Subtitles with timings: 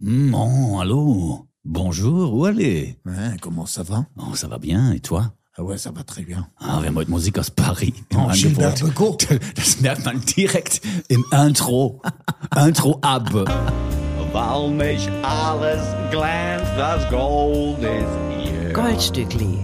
[0.00, 1.48] Bon, allô.
[1.64, 5.76] Bonjour, où allez Ouais, comment ça va Oh, ça va bien, et toi Ah ouais,
[5.76, 6.46] ça va très bien.
[6.60, 7.94] Ah, wir haben heute Musik aus Paris.
[8.14, 9.26] Oh, Gilbert Angebot.
[9.56, 12.00] Das merkt man direkt im Intro.
[12.56, 13.28] Intro ab.
[14.32, 15.82] Weil mich alles
[16.12, 18.72] glänzt, das Gold ist hier.
[18.72, 19.58] Goldstückli.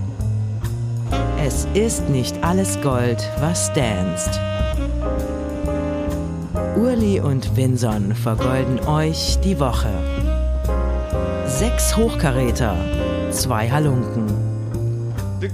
[1.38, 4.40] Es ist nicht alles Gold, was danst.
[6.76, 9.92] Urli und Vinson vergolden euch die Woche.
[11.58, 12.74] Sechs Hochkaräter,
[13.30, 14.26] zwei Halunken.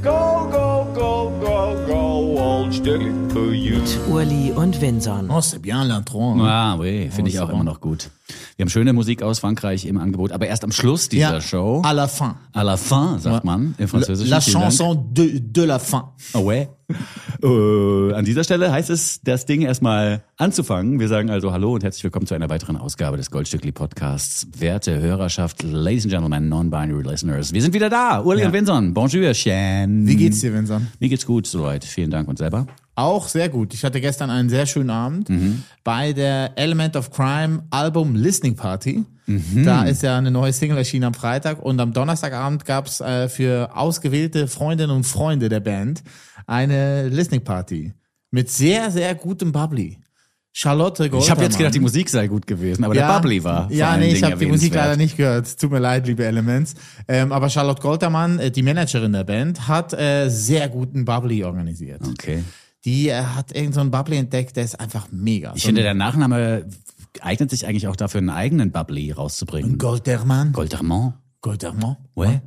[0.02, 1.59] Go, go, go, go, go,
[3.52, 3.80] you.
[4.10, 5.28] Urli und Vinson.
[5.30, 6.36] Oh, c'est bien l'intro.
[6.40, 8.10] Ah, oui, finde ich Oh, auch immer noch gut.
[8.56, 11.82] Wir haben schöne Musik aus Frankreich im Angebot, aber erst am Schluss dieser Ja, Show.
[11.84, 12.34] À la fin.
[12.52, 14.30] À la fin, sagt man im Französischen.
[14.30, 14.50] La Dank.
[14.52, 16.02] chanson de, de la fin.
[16.34, 16.68] Oh, ouais.
[17.42, 20.98] äh, an dieser Stelle heißt es, das Ding erstmal anzufangen.
[21.00, 24.46] Wir sagen also Hallo und herzlich willkommen zu einer weiteren Ausgabe des Goldstückli Podcasts.
[24.58, 27.52] Werte Hörerschaft, Ladies and Gentlemen, Non-Binary Listeners.
[27.52, 28.20] Wir sind wieder da.
[28.22, 28.46] Uli Ja.
[28.48, 28.92] und Vinson.
[28.94, 30.06] Bonjour, Shan.
[30.06, 30.82] Wie geht's dir, Vincent?
[31.00, 31.84] Mir geht's gut soweit.
[31.84, 32.66] Vielen Dank und selber.
[32.94, 33.72] Auch sehr gut.
[33.74, 35.28] Ich hatte gestern einen sehr schönen Abend
[35.84, 39.04] bei der Element of Crime Album Listening Party.
[39.64, 43.76] Da ist ja eine neue Single erschienen am Freitag und am Donnerstagabend gab's äh, für
[43.76, 46.02] ausgewählte Freundinnen und Freunde der Band
[46.46, 47.94] eine Listening Party
[48.32, 49.98] mit sehr, sehr gutem Bubbly.
[50.52, 51.22] Charlotte Goldermann.
[51.22, 53.70] Ich habe jetzt gedacht, die Musik sei gut gewesen, aber der Bubbly war.
[53.70, 55.58] Ja, nee, ich habe die Musik leider nicht gehört.
[55.58, 56.74] Tut mir leid, liebe Elements.
[57.06, 62.02] Ähm, aber Charlotte Goltermann, äh, die Managerin der Band, hat äh, sehr guten Bubbly organisiert.
[62.06, 62.42] Okay.
[62.84, 65.52] Die äh, hat irgend so einen Bubbly entdeckt, der ist einfach mega.
[65.54, 66.66] Ich so finde, der Nachname
[67.20, 69.78] eignet sich eigentlich auch dafür, einen eigenen Bubbly rauszubringen.
[69.78, 70.52] Goltermann.
[70.52, 71.14] Goldermont.
[71.40, 71.96] Goltermann.
[72.14, 72.40] Ouais.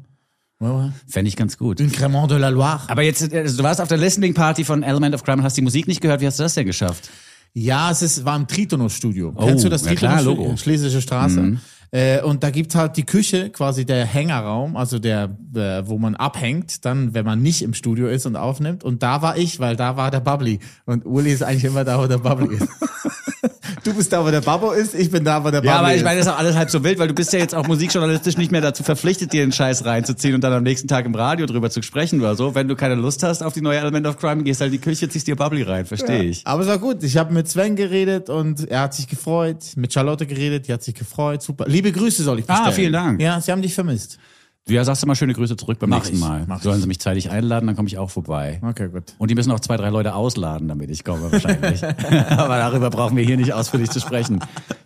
[1.08, 1.82] Fände ich ganz gut.
[1.82, 2.82] Un Cremant de la Loire.
[2.88, 5.58] Aber jetzt, also du warst auf der Listening Party von Element of Crime und hast
[5.58, 6.22] die Musik nicht gehört.
[6.22, 7.10] Wie hast du das denn geschafft?
[7.54, 9.34] Ja, es ist, war im Tritono-Studio.
[9.36, 10.44] Oh, Kennst du das ja klar, Tritono-Studio?
[10.46, 10.58] Logo.
[10.58, 11.58] Schlesische Straße.
[11.92, 16.16] Äh, und da gibt halt die Küche, quasi der Hängerraum, also der, äh, wo man
[16.16, 18.84] abhängt, dann, wenn man nicht im Studio ist und aufnimmt.
[18.84, 20.58] Und da war ich, weil da war der Bubbly.
[20.86, 22.68] Und Uli ist eigentlich immer da, wo der Bubbly ist.
[23.84, 25.92] du bist da, wo der Babbo ist, ich bin da, wo der Bubbly Ja, aber
[25.92, 26.04] ich ist.
[26.04, 28.38] meine, das ist auch alles halb so wild, weil du bist ja jetzt auch musikjournalistisch
[28.38, 31.46] nicht mehr dazu verpflichtet, dir den Scheiß reinzuziehen und dann am nächsten Tag im Radio
[31.46, 32.56] drüber zu sprechen oder so.
[32.56, 34.84] Wenn du keine Lust hast auf die neue Element of Crime, gehst halt in die
[34.84, 36.42] Küche, ziehst dir Bubbly rein, verstehe ich.
[36.46, 37.04] Aber es war gut.
[37.04, 39.64] Ich habe mit Sven geredet und er hat sich gefreut.
[39.76, 41.42] Mit Charlotte geredet, die hat sich gefreut.
[41.42, 41.66] Super.
[41.68, 42.68] Liebe Grüße soll ich bestellen.
[42.68, 43.22] Ah, vielen Dank.
[43.22, 44.18] Ja, sie haben dich vermisst.
[44.70, 46.48] Ja, sagst du mal schöne Grüße zurück beim Mach nächsten ich, Mal.
[46.62, 48.62] Sollen sie mich zeitig einladen, dann komme ich auch vorbei.
[48.62, 49.04] Okay, gut.
[49.18, 51.84] Und die müssen auch zwei, drei Leute ausladen, damit ich komme wahrscheinlich.
[52.30, 54.40] aber darüber brauchen wir hier nicht ausführlich zu sprechen.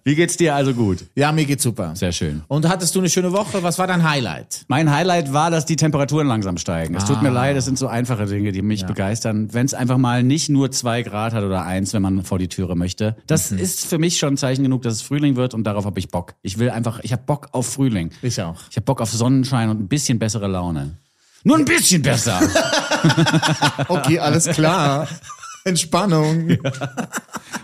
[0.04, 1.06] Wie geht's dir also gut?
[1.16, 1.96] Ja, mir geht's super.
[1.96, 2.42] Sehr schön.
[2.48, 3.62] Und hattest du eine schöne Woche?
[3.62, 4.66] Was war dein Highlight?
[4.68, 6.96] Mein Highlight war, dass die Temperaturen langsam steigen.
[6.96, 9.54] Es tut mir leid, es sind so einfache Dinge, die mich begeistern.
[9.54, 12.48] Wenn es einfach mal nicht nur zwei Grad hat oder eins, wenn man vor die
[12.48, 13.16] Türe möchte.
[13.28, 16.00] Das ist für mich schon ein Zeichen genug, dass es Frühling wird und darauf habe
[16.00, 16.34] ich Bock.
[16.42, 18.10] Ich will einfach, ich habe Bock auf Frühling.
[18.24, 18.56] Ich auch.
[18.72, 20.98] Ich habe Bock auf Sonnenschein und ein bisschen bessere Laune.
[21.44, 22.40] Nur ein bisschen besser.
[23.88, 25.08] Okay, alles klar.
[25.64, 26.58] Entspannung.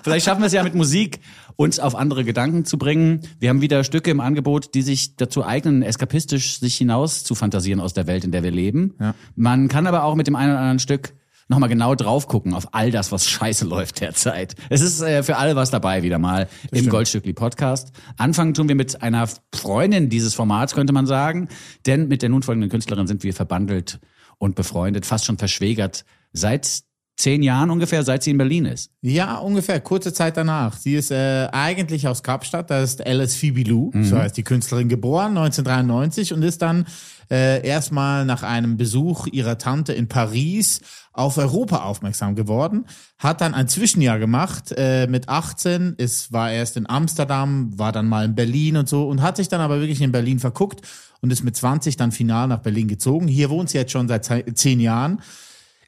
[0.04, 1.20] Vielleicht schaffen wir es ja mit Musik,
[1.56, 3.22] uns auf andere Gedanken zu bringen.
[3.40, 7.80] Wir haben wieder Stücke im Angebot, die sich dazu eignen, eskapistisch sich hinaus zu fantasieren
[7.80, 8.94] aus der Welt, in der wir leben.
[9.00, 9.16] Ja.
[9.36, 11.14] Man kann aber auch mit dem einen oder anderen Stück
[11.48, 14.56] nochmal genau drauf gucken auf all das, was scheiße läuft derzeit.
[14.70, 17.92] Es ist äh, für alle was dabei wieder mal im Goldstückli Podcast.
[18.18, 21.50] Anfangen tun wir mit einer Freundin dieses Formats, könnte man sagen.
[21.86, 24.00] Denn mit der nun folgenden Künstlerin sind wir verbandelt
[24.38, 26.84] und befreundet, fast schon verschwägert seit
[27.16, 28.92] zehn Jahren ungefähr, seit sie in Berlin ist.
[29.02, 30.78] Ja, ungefähr, kurze Zeit danach.
[30.78, 34.90] Sie ist äh, eigentlich aus Kapstadt, da ist Alice Phoebe Lou, so heißt die Künstlerin,
[34.90, 36.86] geboren 1993 und ist dann
[37.34, 40.82] äh, erstmal nach einem Besuch ihrer Tante in Paris
[41.14, 42.86] auf Europa aufmerksam geworden,
[43.18, 48.08] hat dann ein Zwischenjahr gemacht äh, mit 18, ist, war erst in Amsterdam, war dann
[48.08, 50.82] mal in Berlin und so und hat sich dann aber wirklich in Berlin verguckt
[51.22, 53.28] und ist mit 20 dann final nach Berlin gezogen.
[53.28, 55.22] Hier wohnt sie jetzt schon seit ze- zehn Jahren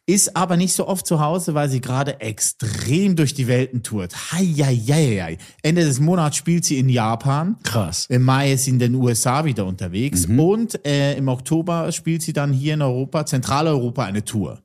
[0.07, 4.31] ist aber nicht so oft zu Hause, weil sie gerade extrem durch die Welten tourt.
[4.31, 5.38] Hei, hei, hei, hei.
[5.63, 7.57] Ende des Monats spielt sie in Japan.
[7.63, 8.05] Krass.
[8.09, 10.28] Im Mai ist sie in den USA wieder unterwegs.
[10.28, 10.40] Mhm.
[10.40, 14.59] Und äh, im Oktober spielt sie dann hier in Europa, Zentraleuropa, eine Tour.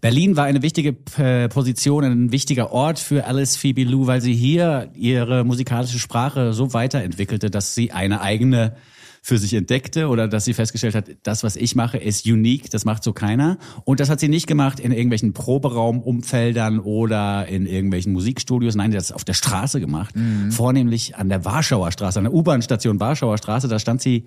[0.00, 4.34] Berlin war eine wichtige äh, Position, ein wichtiger Ort für Alice Phoebe Lou, weil sie
[4.34, 8.76] hier ihre musikalische Sprache so weiterentwickelte, dass sie eine eigene
[9.26, 12.84] für sich entdeckte oder dass sie festgestellt hat, das, was ich mache, ist unique, das
[12.84, 13.58] macht so keiner.
[13.82, 18.76] Und das hat sie nicht gemacht in irgendwelchen Proberaumumfeldern oder in irgendwelchen Musikstudios.
[18.76, 20.14] Nein, sie hat es auf der Straße gemacht.
[20.50, 23.66] Vornehmlich an der Warschauer Straße, an der U-Bahn-Station Warschauer Straße.
[23.66, 24.26] Da stand sie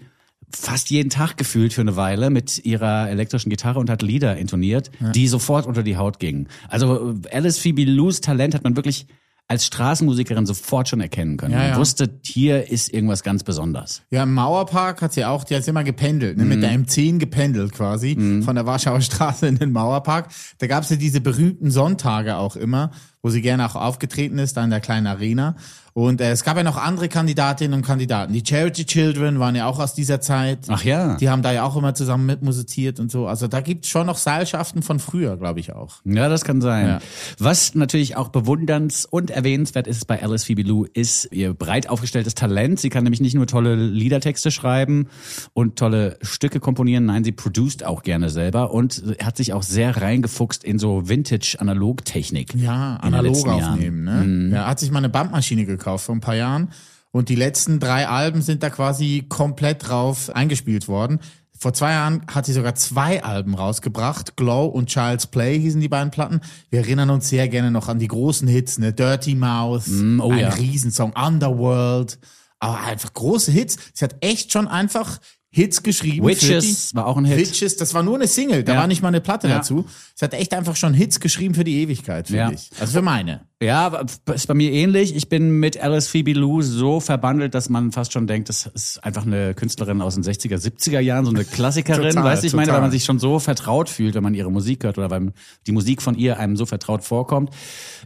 [0.51, 4.91] fast jeden Tag gefühlt für eine Weile mit ihrer elektrischen Gitarre und hat Lieder intoniert,
[5.15, 6.49] die sofort unter die Haut gingen.
[6.67, 9.07] Also Alice Phoebe Lous Talent hat man wirklich
[9.49, 11.53] als Straßenmusikerin sofort schon erkennen können.
[11.53, 11.77] Ja, Man ja.
[11.77, 14.03] wusste, hier ist irgendwas ganz Besonderes.
[14.11, 17.71] Ja, im Mauerpark hat sie auch, die hat immer gependelt, ne, mit der M10 gependelt
[17.73, 18.15] quasi,
[18.45, 20.29] von der Warschauer Straße in den Mauerpark.
[20.59, 22.91] Da gab es ja diese berühmten Sonntage auch immer,
[23.23, 25.55] wo sie gerne auch aufgetreten ist, da in der kleinen Arena.
[25.99, 28.31] Und äh, es gab ja noch andere Kandidatinnen und Kandidaten.
[28.31, 30.59] Die Charity Children waren ja auch aus dieser Zeit.
[30.69, 31.17] Ach ja.
[31.17, 33.27] Die haben da ja auch immer zusammen mitmusiziert und so.
[33.27, 35.97] Also da gibt's schon noch Seilschaften von früher, glaube ich auch.
[36.05, 36.87] Ja, das kann sein.
[36.87, 36.99] Ja.
[37.37, 42.33] Was natürlich auch bewunderns- und erwähnenswert ist bei Alice Phoebe Lou, ist ihr breit aufgestelltes
[42.33, 42.79] Talent.
[42.79, 45.09] Sie kann nämlich nicht nur tolle Liedertexte schreiben
[45.51, 49.97] und tolle Stücke komponieren, nein, sie produced auch gerne selber und hat sich auch sehr
[49.97, 52.55] reingefuchst in so Vintage-Analogtechnik.
[52.55, 53.73] Ja, analog letzten Jahren.
[53.73, 54.49] aufnehmen.
[54.49, 54.55] Ne?
[54.55, 56.71] Ja, hat sich mal eine Bandmaschine gekauft vor ein paar Jahren
[57.11, 61.19] und die letzten drei Alben sind da quasi komplett drauf eingespielt worden.
[61.57, 64.37] Vor zwei Jahren hat sie sogar zwei Alben rausgebracht.
[64.37, 66.39] Glow und Child's Play hießen die beiden Platten.
[66.69, 68.93] Wir erinnern uns sehr gerne noch an die großen Hits, ne?
[68.93, 69.83] Dirty Mouth,
[70.21, 70.49] oh ein ja.
[70.49, 72.17] Riesensong, Underworld.
[72.59, 73.77] Aber einfach große Hits.
[73.93, 75.19] Sie hat echt schon einfach
[75.51, 76.27] Hits geschrieben.
[76.27, 77.37] Witches war auch ein Hit.
[77.39, 78.79] Witches, das war nur eine Single, da Ja.
[78.81, 79.57] war nicht mal eine Platte Ja.
[79.57, 79.85] dazu.
[80.13, 82.51] Sie hat echt einfach schon Hits geschrieben für die Ewigkeit, finde Ja.
[82.51, 82.69] ich.
[82.79, 83.47] Also für meine.
[83.61, 85.15] Ja, ist bei mir ähnlich.
[85.15, 89.03] Ich bin mit Alice Phoebe Lou so verbandelt, dass man fast schon denkt, das ist
[89.03, 92.09] einfach eine Künstlerin aus den 60er, 70er Jahren, so eine Klassikerin.
[92.09, 92.75] Total, weißt du, ich meine, total.
[92.75, 95.33] weil man sich schon so vertraut fühlt, wenn man ihre Musik hört oder weil
[95.65, 97.49] die Musik von ihr einem so vertraut vorkommt.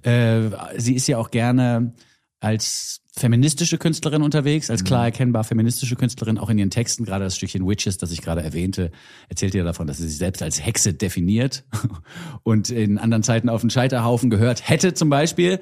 [0.03, 0.43] Äh,
[0.77, 1.93] sie ist ja auch gerne
[2.39, 4.85] als feministische Künstlerin unterwegs, als Mhm.
[4.87, 8.41] klar erkennbar feministische Künstlerin, auch in ihren Texten, gerade das Stückchen Witches, das ich gerade
[8.41, 8.91] erwähnte,
[9.29, 11.63] erzählt ihr davon, dass sie sich selbst als Hexe definiert
[12.43, 15.59] und in anderen Zeiten auf den Scheiterhaufen gehört hätte zum Beispiel,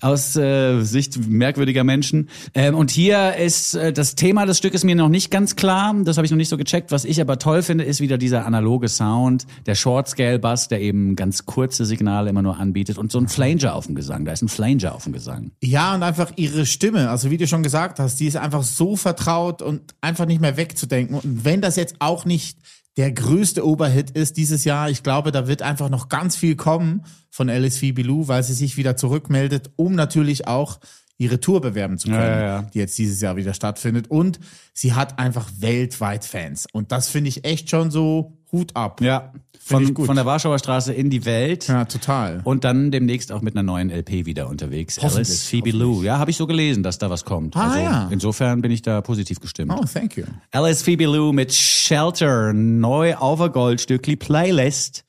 [0.00, 2.28] aus äh, Sicht merkwürdiger Menschen.
[2.54, 6.16] Ähm, und hier ist äh, das Thema des Stückes mir noch nicht ganz klar, das
[6.16, 6.90] habe ich noch nicht so gecheckt.
[6.90, 11.46] Was ich aber toll finde, ist wieder dieser analoge Sound, der Short-Scale-Bass, der eben ganz
[11.46, 14.48] kurze Signale immer nur anbietet und so ein Flanger auf dem Gesang, da ist ein
[14.48, 15.52] Flanger auf dem Gesang.
[15.62, 18.96] Ja, und einfach ihre Stimme, also wie du schon gesagt hast, die ist einfach so
[18.96, 21.16] vertraut und einfach nicht mehr wegzudenken.
[21.16, 22.58] Und wenn das jetzt auch nicht
[22.96, 27.04] der größte Oberhit ist dieses Jahr, ich glaube, da wird einfach noch ganz viel kommen
[27.30, 30.80] von Alice Phoebe Lou, weil sie sich wieder zurückmeldet, um natürlich auch
[31.18, 32.62] ihre Tour bewerben zu können, Ja, ja, ja.
[32.62, 34.08] die jetzt dieses Jahr wieder stattfindet.
[34.10, 34.38] Und
[34.72, 36.66] sie hat einfach weltweit Fans.
[36.72, 39.00] Und das finde ich echt schon so Hut ab.
[39.00, 40.06] Ja, von, gut.
[40.06, 41.68] von der Warschauer Straße in die Welt.
[41.68, 42.40] Ja, total.
[42.44, 44.96] Und dann demnächst auch mit einer neuen LP wieder unterwegs.
[44.96, 46.02] Hoffentlich, Alice Phoebe Lou.
[46.02, 47.56] Ja, habe ich so gelesen, dass da was kommt.
[47.56, 48.08] Ah, also ja.
[48.10, 49.72] insofern bin ich da positiv gestimmt.
[49.74, 50.24] Oh, thank you.
[50.52, 55.04] Alice Phoebe Lou mit Shelter, neu auf der Goldstückli Playlist.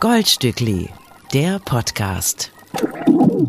[0.00, 0.88] Goldstückli,
[1.32, 2.50] der Podcast.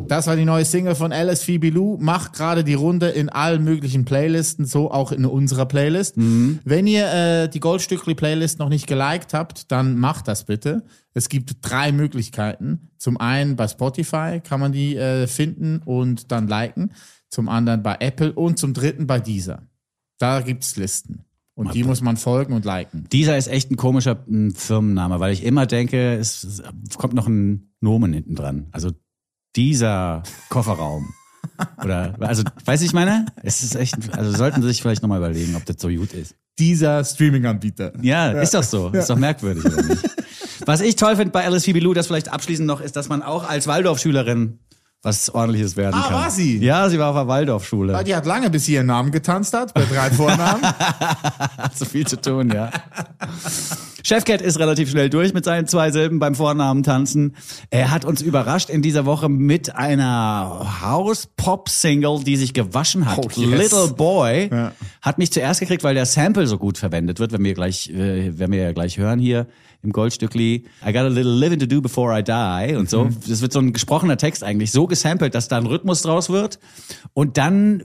[0.07, 1.97] Das war die neue Single von Alice Phoebe Lou.
[1.97, 6.15] Macht gerade die Runde in allen möglichen Playlisten, so auch in unserer Playlist.
[6.17, 10.83] Wenn ihr äh, die Goldstückli-Playlist noch nicht geliked habt, dann macht das bitte.
[11.13, 12.89] Es gibt drei Möglichkeiten.
[12.97, 16.91] Zum einen bei Spotify kann man die äh, finden und dann liken.
[17.29, 19.63] Zum anderen bei Apple und zum dritten bei Deezer.
[20.17, 21.25] Da gibt's Listen.
[21.55, 23.07] Und die muss man folgen und liken.
[23.13, 24.25] Dieser ist echt ein komischer
[24.55, 28.67] Firmenname, weil ich immer denke, es, es kommt noch ein Nomen hinten dran.
[28.71, 28.91] Also
[29.55, 31.13] dieser Kofferraum.
[31.83, 33.25] Oder, also, weiß ich meine?
[33.43, 36.35] Es ist echt, also sollten Sie sich vielleicht nochmal überlegen, ob das so gut ist.
[36.59, 37.93] Dieser Streaming-Anbieter.
[38.01, 38.89] Ja, ist doch so.
[38.89, 40.03] Ist doch merkwürdig, oder nicht?
[40.65, 43.21] Was ich toll finde bei Alice Phoebe Lou, das vielleicht abschließend noch, ist, dass man
[43.21, 44.59] auch als Waldorfschülerin
[45.03, 46.13] was ordentliches werden Ah, kann.
[46.13, 46.57] war sie?
[46.57, 48.03] Ja, sie war auf der Waldorfschule.
[48.03, 50.63] Die hat lange, bis sie ihren Namen getanzt hat, bei drei Vornamen.
[50.63, 52.71] Hat so viel zu tun, ja.
[54.05, 57.35] Chefcat ist relativ schnell durch mit seinen zwei Silben beim Vornamen tanzen.
[57.71, 63.17] Er hat uns überrascht in dieser Woche mit einer House-Pop-Single, die sich gewaschen hat.
[63.17, 63.73] Oh, yes.
[63.73, 64.73] Little Boy Ja.
[65.01, 68.37] hat mich zuerst gekriegt, weil der Sample so gut verwendet wird, wenn wir gleich, äh,
[68.37, 69.47] wenn wir ja gleich hören hier
[69.81, 70.65] im Goldstückli.
[70.87, 73.09] I got a little living to do before I die und so.
[73.27, 76.59] Das wird so ein gesprochener Text eigentlich so gesampelt, dass da ein Rhythmus draus wird.
[77.15, 77.83] Und dann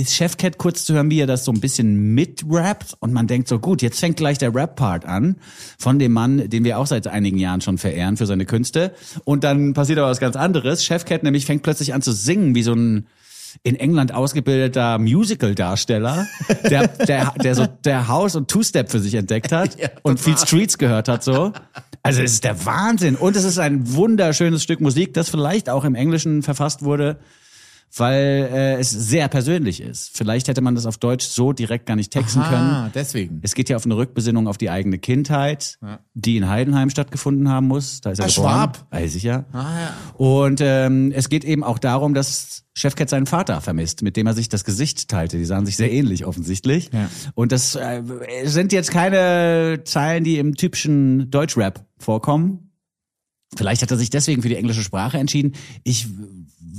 [0.00, 2.94] ist Chefcat kurz zu hören, wie er das so ein bisschen mitrappt.
[3.00, 5.36] Und man denkt so, gut, jetzt fängt gleich der Rap-Part an
[5.78, 8.94] von dem Mann, den wir auch seit einigen Jahren schon verehren für seine Künste.
[9.24, 10.84] Und dann passiert aber was ganz anderes.
[10.84, 13.06] Chefcat nämlich fängt plötzlich an zu singen wie so ein
[13.64, 16.28] in England ausgebildeter Musical-Darsteller,
[16.70, 20.78] der, der, der so der House und Two-Step für sich entdeckt hat und viel Streets
[20.78, 21.52] gehört hat so.
[22.04, 23.16] Also es ist der Wahnsinn.
[23.16, 27.18] Und es ist ein wunderschönes Stück Musik, das vielleicht auch im Englischen verfasst wurde
[27.96, 30.16] weil äh, es sehr persönlich ist.
[30.16, 32.70] Vielleicht hätte man das auf Deutsch so direkt gar nicht texten können.
[32.70, 33.40] Ah, deswegen.
[33.42, 35.78] Es geht ja auf eine Rückbesinnung auf die eigene Kindheit,
[36.14, 38.00] die in Heidenheim stattgefunden haben muss.
[38.00, 38.50] Da ist er Ah, geboren.
[38.52, 38.86] Schwab.
[38.90, 39.44] Weiß ich ja.
[39.52, 39.94] Ah, ja.
[40.16, 44.34] Und ähm, es geht eben auch darum, dass Chefcat seinen Vater vermisst, mit dem er
[44.34, 45.36] sich das Gesicht teilte.
[45.36, 46.90] Die sahen sich sehr ähnlich offensichtlich.
[46.92, 47.10] Ja.
[47.34, 48.02] Und das äh,
[48.44, 52.68] sind jetzt keine Zeilen, die im typischen Deutschrap vorkommen.
[53.56, 55.54] Vielleicht hat er sich deswegen für die englische Sprache entschieden.
[55.82, 56.06] Ich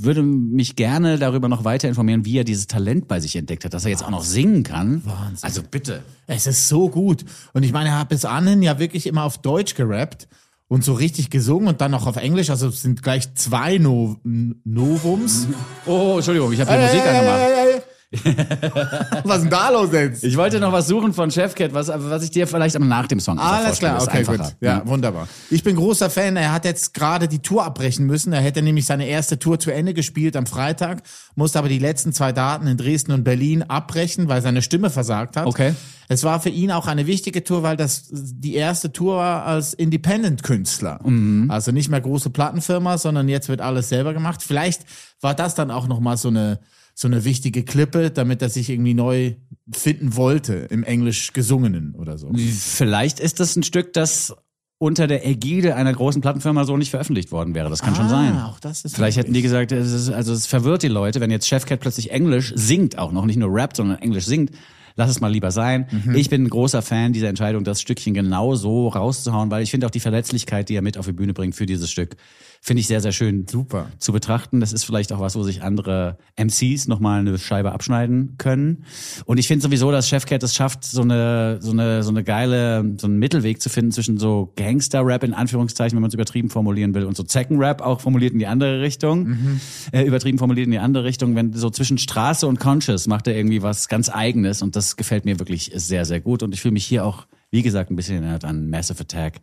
[0.04, 3.74] würde mich gerne darüber noch weiter informieren, wie er dieses Talent bei sich entdeckt hat,
[3.74, 5.02] dass er jetzt auch noch singen kann.
[5.04, 5.44] Wahnsinn.
[5.44, 6.02] Also bitte.
[6.26, 7.24] Es ist so gut.
[7.52, 10.28] Und ich meine, er hat bis anhin ja wirklich immer auf Deutsch gerappt
[10.68, 12.50] und so richtig gesungen und dann noch auf Englisch.
[12.50, 15.48] Also es sind gleich zwei no Novums.
[15.86, 17.82] Oh, Entschuldigung, ich habe hier Musik angemacht.
[19.24, 20.22] was ist denn da los jetzt?
[20.22, 23.38] Ich wollte noch was suchen von Chefcat, was, was ich dir vielleicht nach dem Song
[23.38, 24.40] einfach Alles klar, okay, gut.
[24.60, 25.28] Ja, wunderbar.
[25.48, 26.36] Ich bin großer Fan.
[26.36, 28.34] Er hat jetzt gerade die Tour abbrechen müssen.
[28.34, 31.02] Er hätte nämlich seine erste Tour zu Ende gespielt am Freitag,
[31.36, 35.38] musste aber die letzten zwei Daten in Dresden und Berlin abbrechen, weil seine Stimme versagt
[35.38, 35.46] hat.
[35.46, 35.74] Okay.
[36.08, 39.72] Es war für ihn auch eine wichtige Tour, weil das die erste Tour war als
[39.72, 41.00] Independent-Künstler.
[41.02, 41.50] Mhm.
[41.50, 44.42] Also nicht mehr große Plattenfirma, sondern jetzt wird alles selber gemacht.
[44.42, 44.82] Vielleicht
[45.22, 46.58] war das dann auch nochmal so eine
[46.94, 49.34] so eine wichtige Klippe, damit er sich irgendwie neu
[49.72, 52.30] finden wollte im Englisch gesungenen oder so.
[52.34, 54.34] Vielleicht ist das ein Stück, das
[54.78, 57.70] unter der Ägide einer großen Plattenfirma so nicht veröffentlicht worden wäre.
[57.70, 58.34] Das kann schon sein.
[58.34, 61.20] Ah, Auch das ist Vielleicht hätten die gesagt, es ist, also es verwirrt die Leute,
[61.20, 64.50] wenn jetzt Chefcat plötzlich Englisch singt, auch noch nicht nur rappt, sondern Englisch singt.
[64.96, 65.86] Lass es mal lieber sein.
[65.90, 66.16] Mhm.
[66.16, 69.86] Ich bin ein großer Fan dieser Entscheidung, das Stückchen genau so rauszuhauen, weil ich finde
[69.86, 72.16] auch die Verletzlichkeit, die er mit auf die Bühne bringt für dieses Stück,
[72.64, 73.90] finde ich sehr, sehr schön Super.
[73.98, 74.60] zu betrachten.
[74.60, 78.84] Das ist vielleicht auch was, wo sich andere MCs nochmal eine Scheibe abschneiden können.
[79.24, 82.94] Und ich finde sowieso, dass Chefcat es schafft, so eine, so eine, so eine geile,
[83.00, 86.94] so einen Mittelweg zu finden zwischen so Gangster-Rap in Anführungszeichen, wenn man es übertrieben formulieren
[86.94, 90.78] will, und so Zecken-Rap auch formuliert in die andere Richtung, äh, übertrieben formuliert in die
[90.78, 91.34] andere Richtung.
[91.34, 95.24] Wenn so zwischen Straße und Conscious macht er irgendwie was ganz Eigenes und das gefällt
[95.24, 96.44] mir wirklich sehr, sehr gut.
[96.44, 99.40] Und ich fühle mich hier auch, wie gesagt, ein bisschen erinnert an Massive Attack,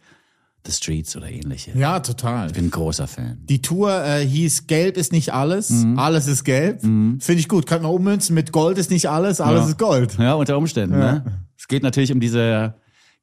[0.66, 1.72] The Streets oder ähnliche.
[1.78, 2.48] Ja, total.
[2.48, 3.38] Ich bin ein großer Fan.
[3.46, 5.98] Die Tour äh, hieß Gelb ist nicht alles, Mhm.
[5.98, 6.82] alles ist gelb.
[6.82, 7.66] Finde ich gut.
[7.66, 9.70] Könnte man ummünzen mit Gold ist nicht alles, alles Ja.
[9.70, 10.18] ist Gold.
[10.20, 10.98] Ja, unter Umständen.
[11.00, 11.46] Ne?
[11.58, 12.76] Es geht natürlich um diese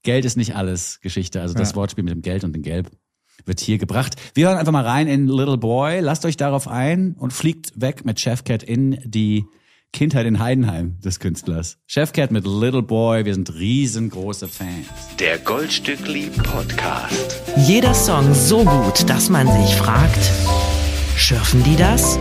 [0.02, 1.40] Geld ist nicht alles Geschichte.
[1.42, 2.90] Also das Wortspiel mit dem Geld und dem Gelb
[3.44, 4.14] wird hier gebracht.
[4.34, 6.00] Wir hören einfach mal rein in Little Boy.
[6.00, 9.44] Lasst euch darauf ein und fliegt weg mit Chefcat in die
[9.92, 11.78] Kindheit in Heidenheim des Künstlers.
[11.86, 13.24] Chefcat mit Little Boy.
[13.24, 14.86] Wir sind riesengroße Fans.
[15.18, 17.40] Der Goldstückli Podcast.
[17.56, 20.30] Jeder Song so gut, dass man sich fragt,
[21.16, 22.18] schürfen die das?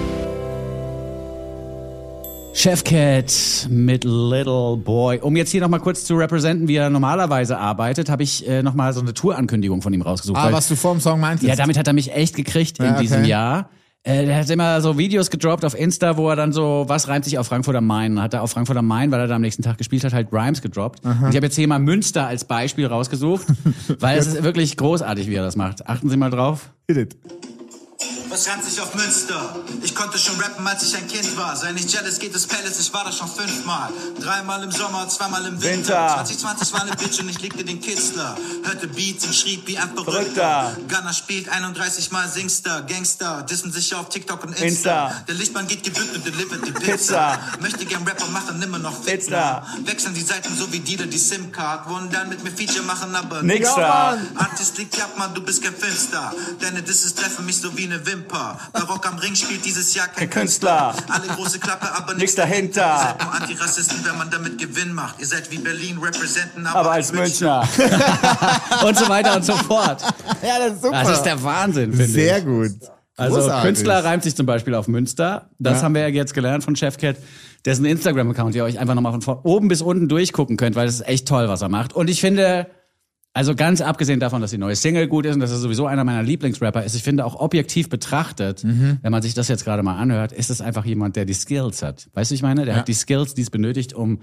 [2.53, 5.19] Chefcat mit Little Boy.
[5.19, 8.93] Um jetzt hier nochmal kurz zu representen, wie er normalerweise arbeitet, habe ich äh, nochmal
[8.93, 10.37] so eine Tourankündigung von ihm rausgesucht.
[10.37, 11.49] Ah, weil- was du vor dem Song meintest.
[11.49, 13.01] Ja, damit hat er mich echt gekriegt in Ja, okay.
[13.01, 13.69] diesem Jahr.
[14.05, 17.25] Äh, der hat immer so Videos gedroppt auf Insta, wo er dann so, was reimt
[17.25, 18.21] sich auf Frankfurt am Main?
[18.21, 20.31] Hat er auf Frankfurt am Main, weil er da am nächsten Tag gespielt hat, halt
[20.31, 21.03] Rhymes gedroppt.
[21.03, 23.47] Und ich habe jetzt hier mal Münster als Beispiel rausgesucht,
[23.99, 25.87] weil es ist wirklich großartig, wie er das macht.
[25.89, 26.69] Achten Sie mal drauf.
[26.87, 27.17] Hit it.
[28.35, 29.55] Was reimt sich auf Münster?
[29.81, 31.55] Ich konnte schon rappen, als ich ein Kind war.
[31.55, 33.89] Sei nicht jealous, geht es Palace, ich war da schon fünfmal.
[34.19, 35.77] Dreimal im Sommer, zweimal im Winter.
[35.77, 36.25] Winter.
[36.25, 38.35] 2020 war eine Bitch und ich legte den Kitzler.
[38.65, 40.75] Hörte Beats und schrieb wie ein Verrückter.
[40.89, 42.81] Gunner spielt 31 Mal Singster.
[42.81, 44.65] Gangster dissen sich auf TikTok und Insta.
[44.65, 45.23] Insta.
[45.29, 46.91] Der Lichtmann geht gebückt und delivert die Pizza.
[46.91, 47.39] Pizza.
[47.61, 49.63] Möchte gern Rapper machen, immer noch Pizza.
[49.63, 49.67] Fitner.
[49.85, 51.87] Wechseln die Seiten so wie Dealer die SIM-Card.
[51.87, 54.17] Wollen dann mit mir Feature machen, aber Nix da.
[54.35, 56.33] Artist liegt ab, Mann, du bist kein Filmstar.
[56.59, 58.24] Deine Disses treffen mich so wie eine Wimper.
[58.27, 60.95] Barock am Ring spielt dieses Jahr kein, Kein Künstler.
[61.09, 62.81] Alle große Klappe, aber Nix nix dahinter.
[62.81, 65.19] Ihr seid nur Antirassisten, wenn man damit Gewinn macht.
[65.19, 67.61] Ihr seid wie Berlin representen, aber, Aber als Münchner.
[68.85, 70.01] Und so weiter und so fort.
[70.41, 71.03] Ja, das ist super.
[71.03, 72.11] Das ist der Wahnsinn, finde ich.
[72.11, 72.71] Sehr gut.
[73.17, 73.63] Also Großartig.
[73.63, 75.49] Künstler reimt sich zum Beispiel auf Münster.
[75.57, 75.83] Das Ja.
[75.83, 77.15] haben wir ja jetzt gelernt von Chefcat.
[77.63, 81.07] Dessen Instagram-Account ihr euch einfach nochmal von oben bis unten durchgucken könnt, weil das ist
[81.07, 81.93] echt toll, was er macht.
[81.93, 82.67] Und ich finde,
[83.35, 86.03] also ganz abgesehen davon, dass die neue Single gut ist und dass er sowieso einer
[86.03, 88.97] meiner Lieblingsrapper ist, ich finde auch objektiv betrachtet, Mhm.
[89.01, 91.83] wenn man sich das jetzt gerade mal anhört, ist es einfach jemand, der die Skills
[91.83, 92.07] hat.
[92.13, 92.65] Weißt du, ich meine?
[92.65, 94.21] Der hat die Skills, die es benötigt, um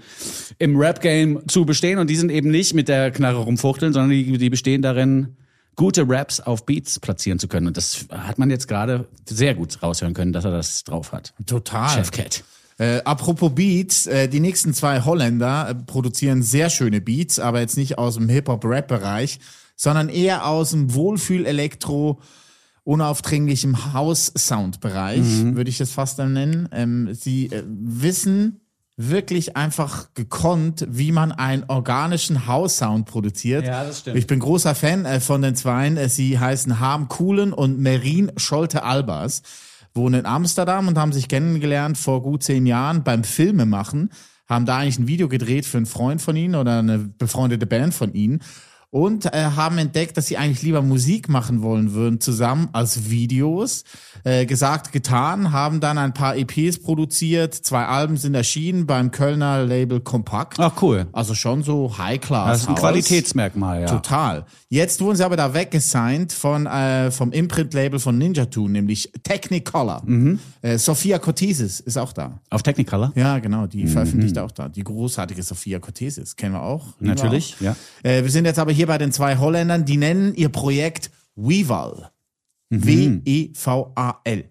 [0.59, 1.99] im Rap-Game zu bestehen.
[1.99, 5.37] Und die sind eben nicht mit der Knarre rumfuchteln, sondern die, die bestehen darin,
[5.75, 7.67] gute Raps auf Beats platzieren zu können.
[7.67, 11.33] Und das hat man jetzt gerade sehr gut raushören können, dass er das drauf hat.
[11.45, 11.89] Total.
[11.89, 12.43] Chefcat.
[12.77, 17.77] Äh, apropos Beats, äh, die nächsten zwei Holländer äh, produzieren sehr schöne Beats, aber jetzt
[17.77, 19.39] nicht aus dem Hip-Hop-Rap-Bereich,
[19.75, 22.19] sondern eher aus dem Wohlfühl-Elektro,
[22.83, 25.23] unaufdringlichem House-Sound-Bereich,
[25.55, 26.67] würde ich das fast dann nennen.
[26.71, 28.59] Ähm, sie äh, wissen
[28.95, 33.65] wirklich einfach gekonnt, wie man einen organischen House-Sound produziert.
[33.65, 34.17] Ja, das stimmt.
[34.17, 35.97] Ich bin großer Fan äh, von den Zweien.
[35.97, 39.41] Äh, Sie heißen Harm Kuhlen und Merin Scholte-Albers
[39.95, 44.09] wohnen in Amsterdam und haben sich kennengelernt vor gut zehn Jahren beim Filmemachen,
[44.47, 47.93] haben da eigentlich ein Video gedreht für einen Freund von ihnen oder eine befreundete Band
[47.93, 48.41] von ihnen.
[48.93, 53.85] Und äh, haben entdeckt, dass sie eigentlich lieber Musik machen wollen würden zusammen als Videos.
[54.23, 59.65] Äh, gesagt, getan, haben dann ein paar EPs produziert, zwei Alben sind erschienen beim Kölner
[59.65, 60.59] Label Kompakt.
[60.59, 61.07] Ach cool.
[61.11, 62.47] Also schon so High Class.
[62.47, 62.81] Das ist ein House.
[62.81, 63.87] Qualitätsmerkmal, ja.
[63.87, 64.45] Total.
[64.69, 70.03] Jetzt wurden sie aber da weggesigned von, äh, vom Imprint-Label von Ninja Tune, nämlich Technicolor.
[70.05, 70.39] Mhm.
[70.61, 72.39] Äh, Sophia Cortesis ist auch da.
[72.51, 73.11] Auf Technicolor?
[73.15, 74.69] Ja, genau, die veröffentlicht auch da.
[74.69, 76.85] Die großartige Sophia Cortesis, kennen wir auch.
[76.99, 77.61] Lieben wir Natürlich, auch.
[77.61, 77.75] ja.
[78.03, 82.11] Äh, wir sind jetzt aber hier bei den zwei Holländern, die nennen ihr Projekt Weval.
[82.69, 82.85] Mhm.
[83.25, 84.45] W-E-V-A-L.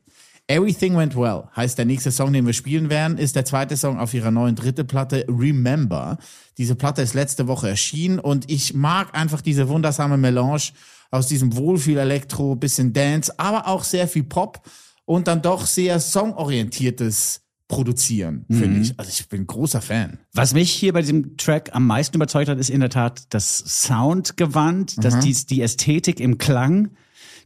[0.49, 3.99] Everything Went Well heißt der nächste Song, den wir spielen werden, ist der zweite Song
[3.99, 6.19] auf ihrer neuen dritte Platte Remember.
[6.59, 10.73] Diese Platte ist letzte Woche erschienen und ich mag einfach diese wundersame Melange
[11.11, 14.61] aus diesem Wohlfühl-Elektro, bisschen Dance, aber auch sehr viel Pop
[15.05, 18.55] und dann doch sehr songorientiertes Produzieren, Mhm.
[18.59, 18.99] finde ich.
[18.99, 20.19] Also ich bin großer Fan.
[20.35, 23.59] Was mich hier bei diesem Track am meisten überzeugt hat, ist in der Tat das
[23.59, 26.91] Soundgewand, dass die, die Ästhetik im Klang.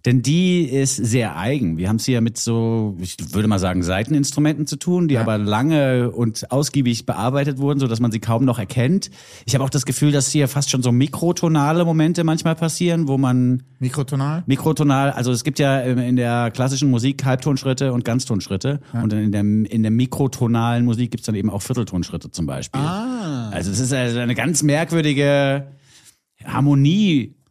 [0.06, 1.78] Denn die ist sehr eigen.
[1.78, 5.36] Wir haben es hier mit so, ich würde mal sagen, Seiteninstrumenten zu tun, die aber
[5.36, 9.10] lange und ausgiebig bearbeitet wurden, so dass man sie kaum noch erkennt.
[9.46, 13.18] Ich habe auch das Gefühl, dass hier fast schon so mikrotonale Momente manchmal passieren, wo
[13.18, 14.44] man Mikrotonal?
[14.46, 18.80] Mikrotonal, also es gibt ja ähm, in der klassischen Musik Halbtonschritte und Ganztonschritte.
[18.92, 22.80] Und in der, in der mikrotonalen Musik gibt's dann eben auch Vierteltonschritte zum Beispiel.
[22.80, 23.50] Ah.
[23.50, 25.66] Also es ist also eine ganz merkwürdige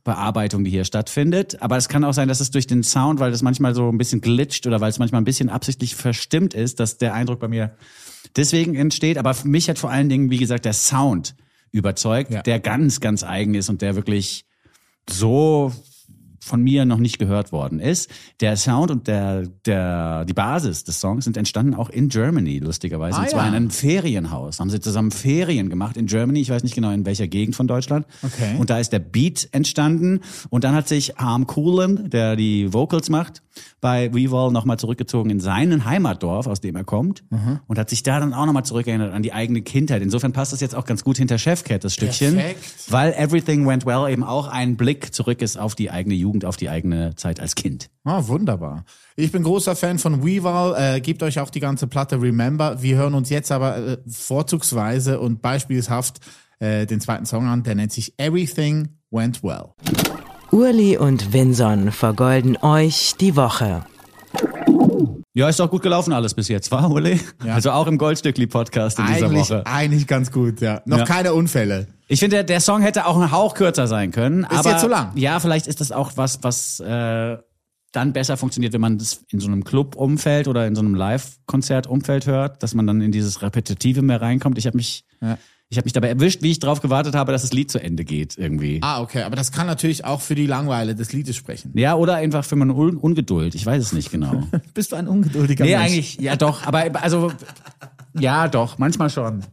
[0.06, 1.62] Harmoniebearbeitung, die hier stattfindet.
[1.62, 3.98] Aber es kann auch sein, dass es durch den Sound, weil das manchmal so ein
[3.98, 7.48] bisschen glitscht oder weil es manchmal ein bisschen absichtlich verstimmt ist, dass der Eindruck bei
[7.48, 7.76] mir
[8.36, 9.18] deswegen entsteht.
[9.18, 11.36] Aber für mich hat vor allen Dingen, wie gesagt, der Sound
[11.72, 12.42] überzeugt, Ja.
[12.42, 14.46] der ganz, ganz eigen ist und der wirklich
[15.10, 15.72] so
[16.46, 18.10] von mir noch nicht gehört worden ist.
[18.40, 23.18] Der Sound und der, der, die Basis des Songs sind entstanden auch in Germany, lustigerweise.
[23.18, 23.50] Ah, und zwar ja.
[23.50, 24.60] in einem Ferienhaus.
[24.60, 26.40] Haben sie zusammen Ferien gemacht in Germany.
[26.42, 28.06] Ich weiß nicht genau in welcher Gegend von Deutschland.
[28.22, 28.56] Okay.
[28.60, 30.22] Und da ist der Beat entstanden.
[30.50, 33.42] Und dann hat sich Harm Coolen, der die Vocals macht,
[33.82, 37.24] bei Weevil nochmal zurückgezogen in seinen Heimatdorf, aus dem er kommt.
[37.30, 37.60] Mhm.
[37.68, 40.02] Und hat sich da dann auch nochmal zurückerinnert an die eigene Kindheit.
[40.02, 42.36] Insofern passt das jetzt auch ganz gut hinter Chefcat, das Stückchen.
[42.36, 42.64] Perfekt.
[42.90, 46.58] Weil Everything Went Well eben auch ein Blick zurück ist auf die eigene Jugend, auf
[46.58, 47.90] die eigene Zeit als Kind.
[48.04, 48.86] Ah, wunderbar.
[49.16, 50.76] Ich bin großer Fan von Weval.
[50.78, 52.82] Äh, gebt euch auch die ganze Platte Remember.
[52.82, 56.20] Wir hören uns jetzt aber äh, vorzugsweise und beispielshaft
[56.60, 57.64] äh, den zweiten Song an.
[57.64, 59.74] Der nennt sich Everything Went Well.
[60.52, 63.84] Urli und Vinson vergolden euch die Woche.
[65.34, 67.20] Ja, ist doch gut gelaufen alles bis jetzt, war, Uli?
[67.46, 69.64] Also auch im Goldstückli-Podcast in dieser Eigentlich, Woche.
[69.66, 70.82] eigentlich ganz gut, ja.
[70.86, 71.04] Noch Ja.
[71.04, 71.88] keine Unfälle.
[72.08, 74.46] Ich finde, der, der Song hätte auch einen Hauch kürzer sein können.
[74.46, 75.12] aber dir zu lang.
[75.16, 77.38] Ja, vielleicht ist das auch was, was äh,
[77.92, 82.28] dann besser funktioniert, wenn man das in so einem Club-Umfeld oder in so einem Live-Konzert-Umfeld
[82.28, 84.58] hört, dass man dann in dieses Repetitive mehr reinkommt.
[84.58, 85.38] Ich habe mich, Ja.
[85.70, 88.04] Ich habe mich dabei erwischt, wie ich drauf gewartet habe, dass das Lied zu Ende
[88.06, 88.80] geht irgendwie.
[88.84, 89.24] Ah, okay.
[89.24, 91.72] Aber das kann natürlich auch für die Langweile des Liedes sprechen.
[91.76, 93.56] Ja, oder einfach für meine Un Ungeduld.
[93.56, 94.44] Ich weiß es nicht genau.
[94.74, 95.86] Bist du ein ungeduldiger Nee, Mensch?
[95.92, 97.32] eigentlich, ja doch, aber also,
[98.14, 99.44] ja doch, manchmal schon.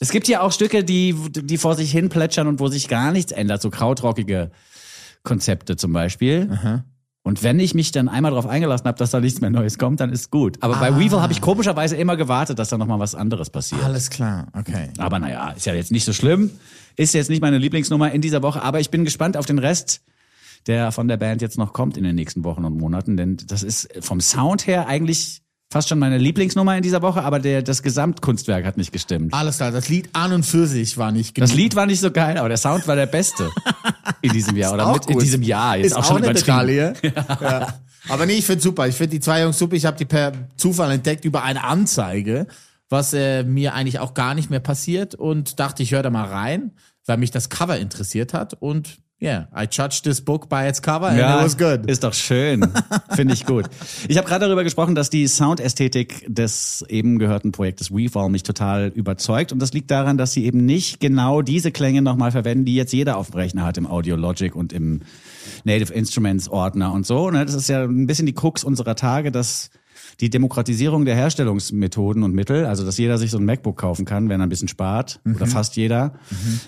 [0.00, 3.12] Es gibt ja auch Stücke, die, die vor sich hin plätschern und wo sich gar
[3.12, 4.50] nichts ändert, so krautrockige
[5.22, 6.84] Konzepte zum Beispiel.
[7.22, 10.00] Und wenn ich mich dann einmal darauf eingelassen habe, dass da nichts mehr Neues kommt,
[10.00, 10.56] dann ist gut.
[10.62, 13.84] Aber bei Weevil habe ich komischerweise immer gewartet, dass da nochmal was anderes passiert.
[13.84, 14.88] Alles klar, okay.
[14.96, 16.50] Aber naja, ist ja jetzt nicht so schlimm.
[16.96, 20.02] Ist jetzt nicht meine Lieblingsnummer in dieser Woche, aber ich bin gespannt auf den Rest,
[20.66, 23.18] der von der Band jetzt noch kommt in den nächsten Wochen und Monaten.
[23.18, 27.38] Denn das ist vom Sound her eigentlich fast schon meine Lieblingsnummer in dieser Woche, aber
[27.38, 29.32] der, das Gesamtkunstwerk hat nicht gestimmt.
[29.32, 29.70] Alles klar.
[29.70, 31.48] Das Lied an und für sich war nicht genug.
[31.48, 33.48] Das Lied war nicht so geil, aber der Sound war der beste
[34.20, 35.76] in diesem Jahr oder auch mit in diesem Jahr.
[35.76, 36.32] Jetzt ist auch schon eine.
[36.32, 36.94] Medaille.
[37.40, 37.74] Ja.
[38.08, 38.88] Aber nee, ich finde super.
[38.88, 39.76] Ich finde die zwei Jungs super.
[39.76, 42.46] Ich habe die per Zufall entdeckt über eine Anzeige,
[42.88, 46.24] was äh, mir eigentlich auch gar nicht mehr passiert und dachte, ich höre da mal
[46.24, 46.72] rein,
[47.06, 51.06] weil mich das Cover interessiert hat und yeah, I judged this book by its cover
[51.06, 51.86] and it was good.
[51.86, 52.72] Ist doch schön.
[53.10, 53.66] Finde ich gut.
[54.08, 58.88] Ich habe gerade darüber gesprochen, dass die Soundästhetik des eben gehörten Projektes Weavall mich total
[58.88, 59.52] überzeugt.
[59.52, 62.92] Und das liegt daran, dass sie eben nicht genau diese Klänge nochmal verwenden, die jetzt
[62.92, 65.02] jeder auf dem Rechner hat im Audio Logic und im
[65.64, 67.30] Native Instruments Ordner und so.
[67.30, 67.44] ne?
[67.44, 69.70] Das ist ja ein bisschen die Krux unserer Tage, dass
[70.20, 74.28] die Demokratisierung der Herstellungsmethoden und Mittel, also dass jeder sich so ein MacBook kaufen kann,
[74.28, 76.12] wenn er ein bisschen spart, oder fast jeder,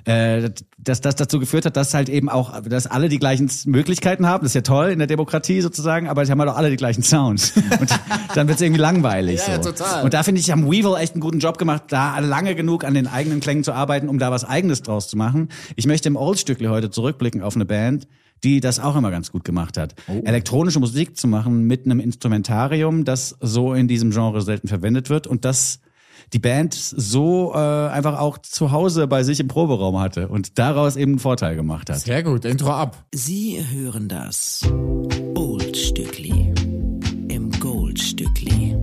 [0.04, 4.26] äh, dass das dazu geführt hat, dass halt eben auch, dass alle die gleichen Möglichkeiten
[4.26, 4.42] haben.
[4.42, 6.76] Das ist ja toll in der Demokratie sozusagen, aber sie haben halt auch alle die
[6.76, 7.52] gleichen Sounds.
[7.80, 7.90] Und
[8.34, 9.40] dann wird es irgendwie langweilig.
[9.46, 9.70] Ja, so.
[9.70, 10.04] total.
[10.04, 12.94] Und da finde ich, haben Weevil echt einen guten Job gemacht, da lange genug an
[12.94, 15.50] den eigenen Klängen zu arbeiten, um da was Eigenes draus zu machen.
[15.76, 18.08] Ich möchte im Oldstückli heute zurückblicken auf eine Band,
[18.44, 19.94] die das auch immer ganz gut gemacht hat.
[20.24, 25.26] Elektronische Musik zu machen mit einem Instrumentarium, das so in diesem Genre selten verwendet wird
[25.26, 25.80] und das
[26.32, 30.96] die Band so äh, einfach auch zu Hause bei sich im Proberaum hatte und daraus
[30.96, 31.98] eben einen Vorteil gemacht hat.
[31.98, 33.04] Sehr gut, Intro ab.
[33.12, 34.62] Sie hören das
[35.34, 36.54] Oldstückli
[37.28, 38.76] im Goldstückli.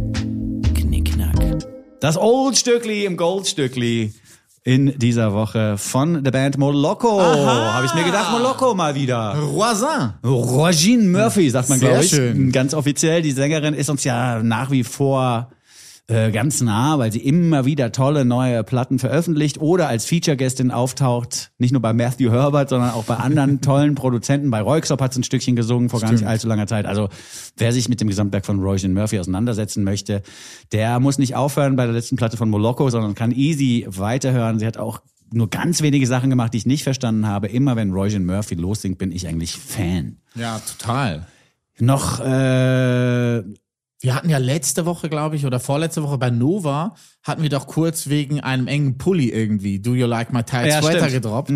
[0.75, 1.65] Knickknack.
[1.99, 4.13] Das Oldstückli im Goldstückli
[4.69, 7.19] in dieser Woche von der Band Moloko.
[7.19, 9.33] Habe ich mir gedacht, Moloko mal wieder.
[9.33, 10.13] Roisin.
[10.23, 12.11] Rogine Murphy, sagt man, glaube ich.
[12.11, 12.51] schön.
[12.51, 13.23] Ganz offiziell.
[13.23, 15.49] Die Sängerin ist uns ja nach wie vor
[16.09, 21.51] äh, ganz nah, weil sie immer wieder tolle neue Platten veröffentlicht oder als Feature-Gästin auftaucht.
[21.59, 24.49] Nicht nur bei Matthew Herbert, sondern auch bei anderen tollen Produzenten.
[24.49, 26.87] Bei Royksop hat sie ein Stückchen gesungen vor gar nicht allzu langer Zeit.
[26.87, 27.09] Also
[27.57, 30.23] wer sich mit dem Gesamtwerk von Rogine Murphy auseinandersetzen möchte,
[30.71, 34.57] der muss nicht aufhören bei der letzten Platte von Moloko, sondern kann easy weiterhören.
[34.57, 37.49] Sie hat auch nur ganz wenige Sachen gemacht, die ich nicht verstanden habe.
[37.49, 40.17] Immer wenn Rogine Murphy lossingt, bin ich eigentlich Fan.
[40.33, 41.27] Ja, total.
[41.77, 43.43] Noch äh,
[44.01, 47.67] Wir hatten ja letzte Woche, glaube ich, oder vorletzte Woche bei Nova, hatten wir doch
[47.67, 51.11] kurz wegen einem engen Pulli irgendwie, Do You Like My Tight Ja, Sweater stimmt.
[51.11, 51.51] gedroppt.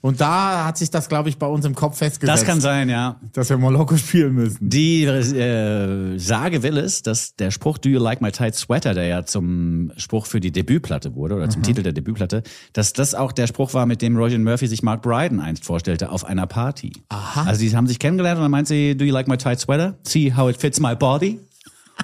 [0.00, 2.42] Und da hat sich das, glaube ich, bei uns im Kopf festgesetzt.
[2.42, 3.20] das kann sein, ja.
[3.32, 4.70] Dass wir Moloko spielen müssen.
[4.70, 9.06] Die äh, Sage will es, dass der Spruch Do you like my tight sweater, der
[9.06, 13.32] ja zum Spruch für die Debütplatte wurde oder zum Titel der Debütplatte, dass das auch
[13.32, 16.92] der Spruch war, mit dem Roger Murphy sich Mark Bryden einst vorstellte auf einer Party.
[17.08, 17.42] Aha.
[17.42, 19.98] Also die haben sich kennengelernt und dann meint sie, Do you like my tight sweater?
[20.06, 21.40] See how it fits my body?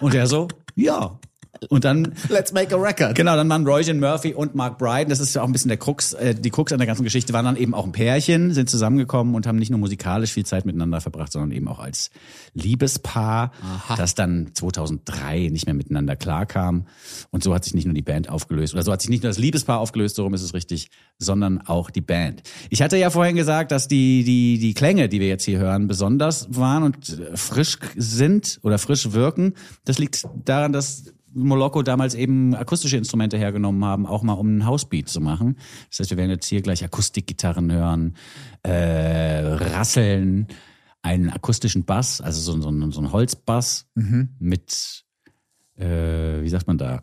[0.00, 1.18] Und er so, ja.
[1.68, 3.14] Und dann Let's make a record.
[3.14, 5.76] Genau, dann waren Roy Murphy und Mark Bryden, das ist ja auch ein bisschen der
[5.76, 8.70] Krux, äh, die Krux an der ganzen Geschichte, waren dann eben auch ein Pärchen, sind
[8.70, 12.10] zusammengekommen und haben nicht nur musikalisch viel Zeit miteinander verbracht, sondern eben auch als
[12.54, 13.52] Liebespaar,
[13.96, 16.86] das dann 2003 nicht mehr miteinander klarkam.
[17.30, 19.30] Und so hat sich nicht nur die Band aufgelöst, oder so hat sich nicht nur
[19.30, 22.42] das Liebespaar aufgelöst, so rum ist es richtig, sondern auch die Band.
[22.70, 25.86] Ich hatte ja vorhin gesagt, dass die, die, die Klänge, die wir jetzt hier hören,
[25.86, 29.54] besonders waren und frisch sind oder frisch wirken.
[29.84, 34.66] Das liegt daran, dass Moloko damals eben akustische Instrumente hergenommen haben, auch mal um einen
[34.66, 35.56] Housebeat zu machen.
[35.90, 38.16] Das heißt, wir werden jetzt hier gleich Akustikgitarren hören,
[38.62, 40.46] äh, Rasseln,
[41.02, 43.86] einen akustischen Bass, also so, so, so ein Holzbass
[44.38, 45.04] mit,
[45.76, 47.02] äh, wie sagt man da?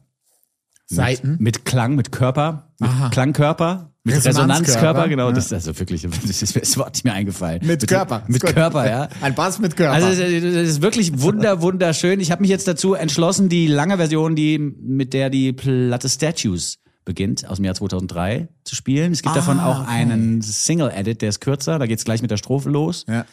[0.96, 1.32] Seiten.
[1.32, 5.28] Mit, mit Klang, mit Körper, mit Klangkörper, mit Resonanzkörper, genau.
[5.30, 5.34] ja.
[5.36, 7.62] Das ist also wirklich, das ist das Wort nicht mir eingefallen.
[7.66, 8.24] Mit Körper.
[8.28, 8.54] Mit gut.
[8.54, 9.10] Körper, ja.
[9.22, 9.94] Ein Bass mit Körper.
[9.94, 12.20] Also das ist- wirklich wunder, wunderschön.
[12.20, 16.80] Ich habe mich jetzt dazu entschlossen, die lange Version, die mit der die Platte Statues
[17.06, 19.12] beginnt, aus dem Jahr 2003 zu spielen.
[19.12, 22.38] Es gibt davon Ah, auch einen Single-Edit, der ist kürzer, da geht's gleich mit der
[22.38, 23.06] Strophe los.
[23.08, 23.26] Ja.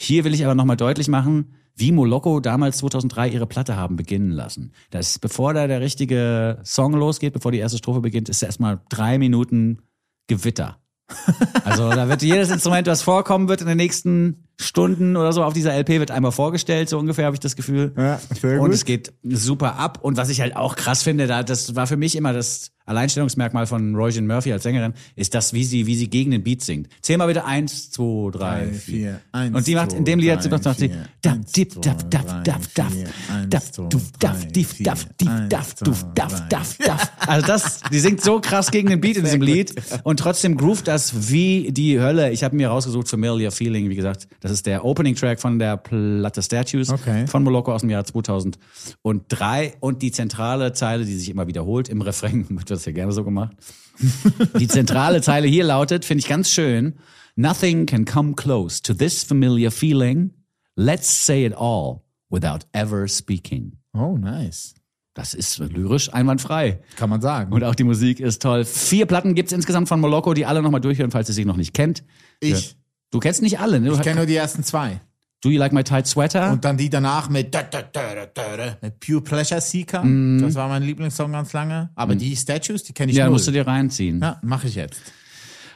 [0.00, 4.30] Hier will ich aber nochmal deutlich machen, wie Moloko damals 2003 ihre Platte haben beginnen
[4.30, 4.72] lassen.
[4.90, 9.18] Das bevor da der richtige Song losgeht, bevor die erste Strophe beginnt, ist erstmal drei
[9.18, 9.78] Minuten
[10.26, 10.78] Gewitter.
[11.64, 15.52] Also da wird jedes Instrument, was vorkommen wird in den nächsten Stunden oder so auf
[15.52, 17.92] dieser LP, wird einmal vorgestellt, so ungefähr habe ich das Gefühl.
[17.96, 18.72] Ja, Und gut.
[18.74, 19.98] es geht super ab.
[20.02, 23.66] Und was ich halt auch krass finde, da, das war für mich immer das Alleinstellungsmerkmal
[23.66, 26.88] von Roisin Murphy als Sängerin, ist das, wie sie, wie sie gegen den Beat singt.
[27.02, 29.20] Zähl mal bitte eins, zwei, drei, vier.
[29.32, 30.90] Eins, Und die macht in dem Lied drei, macht sie
[31.26, 33.08] Eins, dip, daf, vier.
[33.32, 34.84] Eins, daf, zwei, duf, daf, vier.
[34.84, 37.12] daf, Eins, daf, duf, daf, daf, daf.
[37.26, 40.86] Also das, die singt so krass gegen den Beat in diesem Lied und trotzdem groovt
[40.88, 42.30] das wie die Hölle.
[42.30, 45.76] Ich habe mir rausgesucht Familiar Feeling, wie gesagt, das ist der Opening Track von der
[45.76, 47.26] Platte Statues Okay.
[47.26, 52.00] von Moloko aus dem Jahr 2003 und die zentrale Zeile, die sich immer wiederholt im
[52.02, 53.56] Refrain, das ja gerne so gemacht.
[54.58, 56.94] Die zentrale Zeile hier lautet, finde ich ganz schön,
[57.38, 60.30] Nothing can come close to this familiar feeling.
[60.74, 63.76] Let's say it all without ever speaking.
[63.92, 64.74] Oh, nice.
[65.12, 66.80] Das ist lyrisch einwandfrei.
[66.96, 67.52] Kann man sagen.
[67.52, 68.64] Und auch die Musik ist toll.
[68.64, 71.74] Vier Platten gibt's insgesamt von Moloko, die alle nochmal durchhören, falls ihr sie noch nicht
[71.74, 72.04] kennt.
[72.40, 72.76] ich.
[73.10, 73.90] Du kennst nicht alle, ne?
[73.90, 75.00] Du Ich kenne nur die ersten zwei.
[75.42, 76.52] Do You Like My Tight Sweater?
[76.52, 80.02] Und dann die danach mit, da, da, da, da, da, da, mit Pure Pleasure Seeker.
[80.40, 81.90] Das war mein Lieblingssong ganz lange.
[81.94, 83.34] Aber die Statues, die kenne ich ja, null.
[83.34, 84.20] musst du dir reinziehen.
[84.20, 85.00] ja, mache ich jetzt.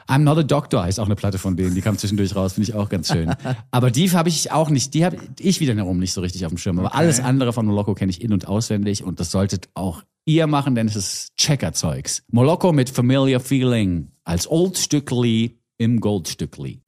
[0.07, 2.69] I'm Not a Doctor heißt auch eine Platte von denen, die kam zwischendurch raus, finde
[2.69, 3.33] ich auch ganz schön.
[3.71, 6.57] Aber die habe ich auch nicht, die habe ich wiederum nicht so richtig auf dem
[6.57, 6.79] Schirm.
[6.79, 10.47] Aber alles andere von Moloko kenne ich in- und auswendig und das solltet auch ihr
[10.47, 12.23] machen, denn es ist Checker-Zeugs.
[12.29, 16.81] Moloko mit Familiar Feeling als Oldstückli im Goldstückli.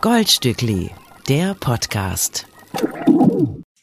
[0.00, 0.90] Goldstückli,
[1.28, 2.46] der Podcast.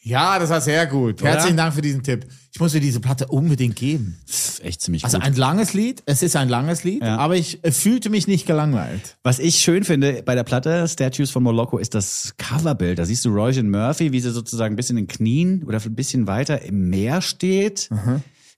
[0.04, 1.22] Ja, das war sehr gut.
[1.22, 2.26] Herzlichen Dank für diesen Tipp.
[2.52, 4.18] Ich muss mir diese Platte unbedingt geben.
[4.28, 5.26] Pff, Echt ziemlich Also gut.
[5.26, 6.02] ein langes Lied.
[6.06, 7.16] Es ist ein langes Lied, Ja.
[7.18, 9.16] aber ich äh, fühlte mich nicht gelangweilt.
[9.22, 12.98] Was ich schön finde bei der Platte Statues von Moloko ist das Coverbild.
[12.98, 15.94] Da siehst du Roisin Murphy, wie sie sozusagen ein bisschen in den Knien oder ein
[15.94, 17.88] bisschen weiter im Meer steht.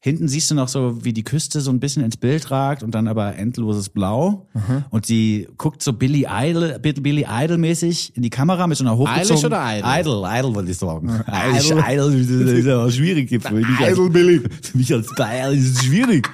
[0.04, 2.94] Hinten siehst du noch so, wie die Küste so ein bisschen ins Bild ragt und
[2.94, 4.46] dann aber endloses Blau.
[4.90, 8.98] Und sie guckt so Billy Idol, Billy Idol mäßig in die Kamera mit so einer
[8.98, 9.54] hochgezogenen...
[9.54, 10.18] Eilish oder Idol?
[10.20, 11.08] Idol, Idol wollte ich sagen.
[11.08, 11.84] Idol.
[11.88, 13.30] Idol, ist ja auch schwierig.
[13.30, 14.42] Für mich als, Idol Billy.
[14.60, 16.28] für mich als Bayer ist es schwierig.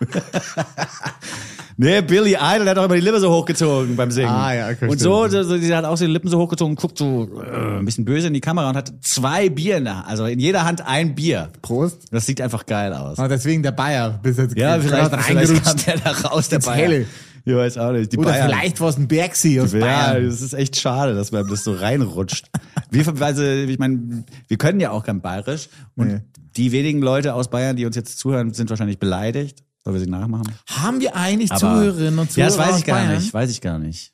[1.80, 4.28] Nee, Billy Idol der hat auch immer die Lippe so hochgezogen beim Singen.
[4.30, 6.98] Ah, ja, okay, Und so, so, die hat auch so die Lippen so hochgezogen, guckt
[6.98, 10.24] so äh, ein bisschen böse in die Kamera und hat zwei Bier in der, also
[10.26, 11.50] in jeder Hand ein Bier.
[11.62, 12.06] Prost.
[12.10, 13.20] Das sieht einfach geil aus.
[13.20, 16.74] Ah, deswegen der Bayer bis jetzt Ja, vielleicht, vielleicht kommt der da raus, der Bayer.
[16.76, 17.06] Helle.
[17.44, 18.12] Ich weiß auch nicht.
[18.12, 18.48] Die Oder Bayern.
[18.50, 20.26] vielleicht war es ein Bergsee aus Ja, Bayern.
[20.26, 22.46] das ist echt schade, dass man das so reinrutscht.
[22.90, 25.68] Wir, also, ich meine, wir können ja auch kein Bayerisch.
[25.96, 26.20] Und Nee.
[26.56, 29.62] die wenigen Leute aus Bayern, die uns jetzt zuhören, sind wahrscheinlich beleidigt.
[29.88, 30.52] Sollen wir sie nachmachen?
[30.68, 33.14] Haben wir eigentlich Aber- Zuhörerinnen und Zuhörer Ja, das weiß ich gar Bayern?
[33.14, 33.32] nicht.
[33.32, 34.12] Weiß ich gar nicht.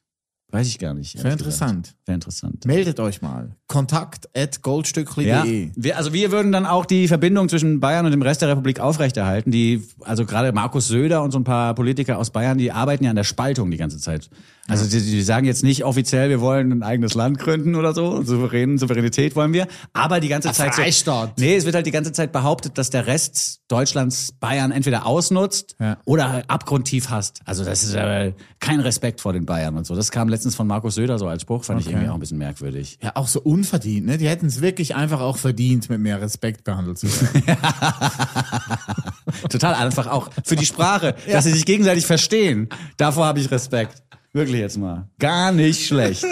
[0.52, 1.16] Weiß ich gar nicht.
[1.16, 1.96] Wäre interessant.
[2.06, 2.64] Wäre interessant.
[2.64, 3.56] Meldet euch mal.
[3.66, 5.70] Kontakt at Ja, goldstückli.de.
[5.74, 8.78] wir, also wir würden dann auch die Verbindung zwischen Bayern und dem Rest der Republik
[8.78, 9.50] aufrechterhalten.
[9.50, 13.10] Die, also gerade Markus Söder und so ein paar Politiker aus Bayern, die arbeiten ja
[13.10, 14.30] an der Spaltung die ganze Zeit.
[14.66, 18.22] Also die, die sagen jetzt nicht offiziell, wir wollen ein eigenes Land gründen oder so,
[18.22, 20.82] Souverän, Souveränität wollen wir, aber die ganze Zeit so.
[21.38, 25.76] Nee, es wird halt die ganze Zeit behauptet, dass der Rest Deutschlands Bayern entweder ausnutzt
[25.80, 25.98] Ja.
[26.06, 27.40] oder abgrundtief hasst.
[27.44, 29.94] Also das ist äh, kein Respekt vor den Bayern und so.
[29.94, 31.96] Das kam letztens von Markus Söder so als Spruch, fand ich Okay.
[31.96, 32.98] irgendwie auch ein bisschen merkwürdig.
[33.02, 34.16] Ja, auch so unverdient, ne?
[34.16, 37.42] Die hätten es wirklich einfach auch verdient, mit mehr Respekt behandelt zu werden.
[39.50, 42.68] Total einfach auch für die Sprache, dass sie sich gegenseitig verstehen.
[42.96, 44.02] Davor habe ich Respekt.
[44.34, 45.08] Wirklich jetzt mal.
[45.20, 46.26] Gar nicht schlecht.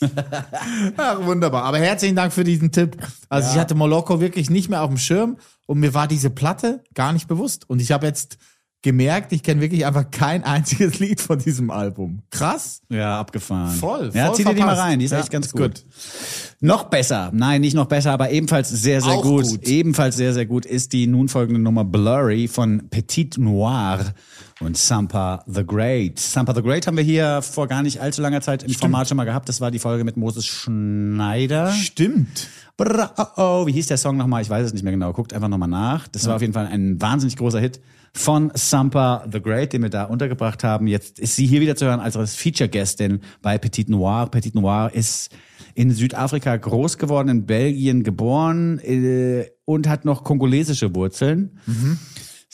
[0.96, 1.62] Ach, wunderbar.
[1.64, 2.96] Aber herzlichen Dank für diesen Tipp.
[3.28, 6.82] Also ich hatte Moloko wirklich nicht mehr auf dem Schirm und mir war diese Platte
[6.94, 7.68] gar nicht bewusst.
[7.68, 8.38] Und ich habe jetzt
[8.82, 12.22] gemerkt, ich kenne wirklich einfach kein einziges Lied von diesem Album.
[12.30, 12.82] Krass.
[12.88, 13.74] Ja, abgefahren.
[13.76, 15.60] Voll, Ja, voll zieh dir die mal rein, die ist Ja, echt ganz gut.
[15.62, 15.84] gut.
[16.60, 19.44] Noch besser, nein, nicht noch besser, aber ebenfalls sehr, sehr gut.
[19.44, 19.68] gut.
[19.68, 24.12] Ebenfalls sehr, sehr gut ist die nun folgende Nummer Blurry von Petit Noir
[24.60, 26.18] und Sampa the Great.
[26.20, 29.16] Sampa the Great haben wir hier vor gar nicht allzu langer Zeit im Format schon
[29.16, 29.48] mal gehabt.
[29.48, 31.72] Das war die Folge mit Moses Schneider.
[31.72, 32.48] Stimmt.
[33.36, 34.42] Oh, wie hieß der Song nochmal?
[34.42, 35.12] Ich weiß es nicht mehr genau.
[35.12, 36.08] Guckt einfach nochmal nach.
[36.08, 37.80] Das war auf jeden Fall ein wahnsinnig großer Hit
[38.14, 40.86] von Sampa the Great, den wir da untergebracht haben.
[40.86, 44.28] Jetzt ist sie hier wieder zu hören als Feature-Guestin bei Petit Noir.
[44.30, 45.30] Petit Noir ist
[45.74, 51.58] in Südafrika groß geworden, in Belgien geboren äh, und hat noch kongolesische Wurzeln.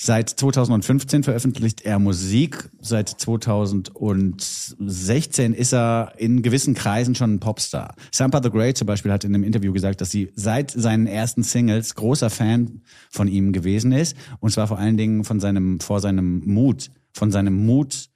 [0.00, 2.70] Seit 2015 veröffentlicht er Musik.
[2.80, 7.96] Seit 2016 ist er in gewissen Kreisen schon ein Popstar.
[8.12, 11.42] Sampa the Great zum Beispiel hat in einem Interview gesagt, dass sie seit seinen ersten
[11.42, 14.16] Singles großer Fan von ihm gewesen ist.
[14.38, 18.06] Und zwar vor allen Dingen von seinem, vor seinem Mut, von seinem Mut,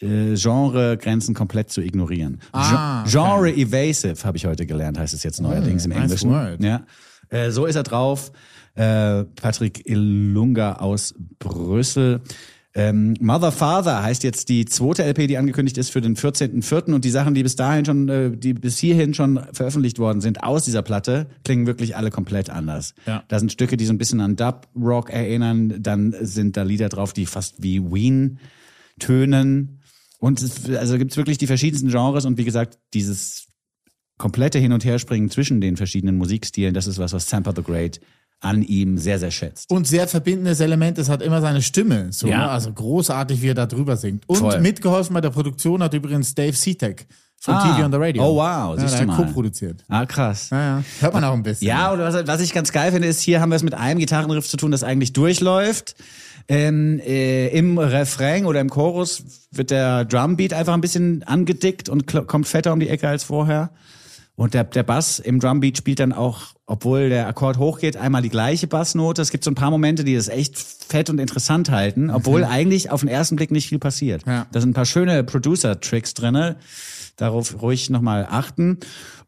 [0.00, 2.40] äh, Genregrenzen komplett zu ignorieren.
[2.52, 6.30] Ah, Gen- Genre evasive habe ich heute gelernt, heißt es jetzt neuerdings im nice Englischen.
[6.30, 6.64] word.
[6.64, 6.86] Ja.
[7.28, 8.32] Äh, so ist er drauf.
[8.74, 12.22] Äh, Patrick Ilunga aus Brüssel.
[12.74, 16.94] Ähm, Mother Father heißt jetzt die zweite LP, die angekündigt ist für den 14.04.
[16.94, 20.42] Und die Sachen, die bis dahin schon, äh, die bis hierhin schon veröffentlicht worden sind
[20.42, 22.94] aus dieser Platte, klingen wirklich alle komplett anders.
[23.06, 23.24] Ja.
[23.28, 25.82] Da sind Stücke, die so ein bisschen an Dub Rock erinnern.
[25.82, 28.38] Dann sind da Lieder drauf, die fast wie Ween
[28.98, 29.80] tönen.
[30.18, 33.48] Und es, also gibt's wirklich die verschiedensten Genres und wie gesagt, dieses
[34.16, 38.00] komplette Hin- und Herspringen zwischen den verschiedenen Musikstilen, das ist was, was Sampa the Great
[38.42, 39.70] an ihm sehr, sehr schätzt.
[39.70, 42.08] Und sehr verbindendes Element, es hat immer seine Stimme.
[42.12, 42.38] So, Ja.
[42.38, 42.50] ne?
[42.50, 44.24] Also großartig, wie er da drüber singt.
[44.28, 44.60] Und Voll.
[44.60, 47.06] mitgeholfen bei der Produktion hat übrigens Dave Seatek
[47.40, 47.62] von Ah.
[47.76, 48.22] TV on the Radio.
[48.24, 49.16] Oh, wow, Ja, siehst der du mal.
[49.16, 49.84] co-produziert.
[49.88, 50.48] Ah, krass.
[50.50, 50.84] Ja, ja.
[51.00, 51.68] Hört man auch ein bisschen.
[51.68, 53.98] Ja, oder was, was ich ganz geil finde, ist, hier haben wir es mit einem
[54.00, 55.94] Gitarrenriff zu tun, das eigentlich durchläuft.
[56.48, 62.06] Ähm, äh, Im Refrain oder im Chorus wird der Drumbeat einfach ein bisschen angedickt und
[62.26, 63.70] kommt fetter um die Ecke als vorher.
[64.34, 68.30] Und der, der Bass im Drumbeat spielt dann auch, obwohl der Akkord hochgeht, einmal die
[68.30, 69.20] gleiche Bassnote.
[69.20, 72.90] Es gibt so ein paar Momente, die das echt fett und interessant halten, obwohl eigentlich
[72.90, 74.24] auf den ersten Blick nicht viel passiert.
[74.26, 74.46] Ja.
[74.50, 76.56] Da sind ein paar schöne Producer-Tricks drinne.
[77.16, 78.78] Darauf ruhig nochmal achten.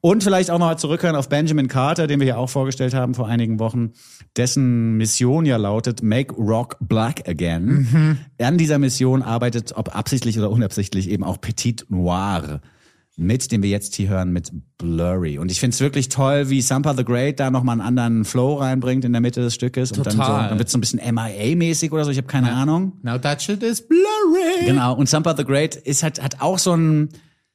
[0.01, 3.29] Und vielleicht auch nochmal zurückhören auf Benjamin Carter, den wir hier auch vorgestellt haben vor
[3.29, 3.93] einigen Wochen,
[4.39, 8.19] dessen Mission ja lautet Make Rock Black Again.
[8.39, 12.63] An dieser Mission arbeitet, ob absichtlich oder unabsichtlich, eben auch Petit Noir
[13.17, 15.39] mit, den wir jetzt hier hören, mit Blurry.
[15.39, 18.55] Und ich finde es wirklich toll, wie Sampa the Great da nochmal einen anderen Flow
[18.55, 19.93] reinbringt in der Mitte des Stückes.
[19.93, 20.49] Und dann, so, Total.
[20.49, 22.95] dann wird es so ein bisschen MIA-mäßig oder so, ich habe keine Ahnung.
[23.03, 24.67] Now that shit is blurry.
[24.67, 27.11] Genau, und Sampa the Great ist hat, hat auch so einen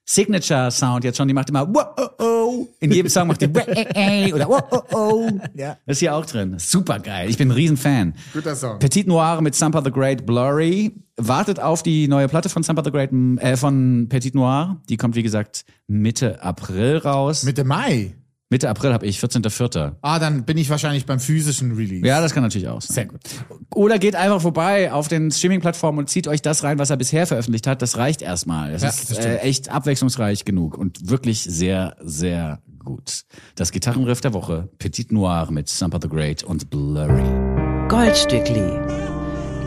[0.05, 1.27] Signature-Sound jetzt schon.
[1.27, 2.38] Die macht immer wow, oh, oh.
[2.81, 3.47] In jedem Song macht die
[4.33, 5.29] oder wow, oh, oh.
[5.53, 5.77] Ja.
[5.85, 6.55] Das ist hier auch drin.
[6.59, 7.29] Super geil.
[7.29, 8.13] Ich bin ein Riesenfan.
[8.33, 8.79] Guter Song.
[8.79, 10.93] Petit Noir mit Sampa the Great Blurry.
[11.17, 13.11] Wartet auf die neue Platte von Sampa the Great,
[13.41, 14.81] äh, von Petit Noir.
[14.87, 17.43] Die kommt, wie gesagt, Mitte April raus.
[17.43, 18.15] Mitte Mai.
[18.51, 19.97] Mitte April habe ich, 14.04.
[20.01, 22.07] Ah, dann bin ich wahrscheinlich beim physischen Release.
[22.07, 22.95] Ja, das kann natürlich auch sein.
[22.95, 23.19] Sehr gut.
[23.75, 27.27] Oder geht einfach vorbei auf den Streaming-Plattformen und zieht euch das rein, was er bisher
[27.27, 27.83] veröffentlicht hat.
[27.83, 28.71] Das reicht erstmal.
[28.71, 33.21] Das Ja, ist das äh, echt abwechslungsreich genug und wirklich sehr, sehr gut.
[33.53, 37.87] Das Gitarrenriff der Woche, Petit Noir mit Sampa the Great und Blurry.
[37.87, 38.79] Goldstückli.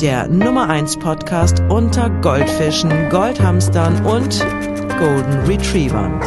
[0.00, 4.40] Der Nummer 1 Podcast unter Goldfischen, Goldhamstern und
[4.98, 6.20] Golden Retrievern.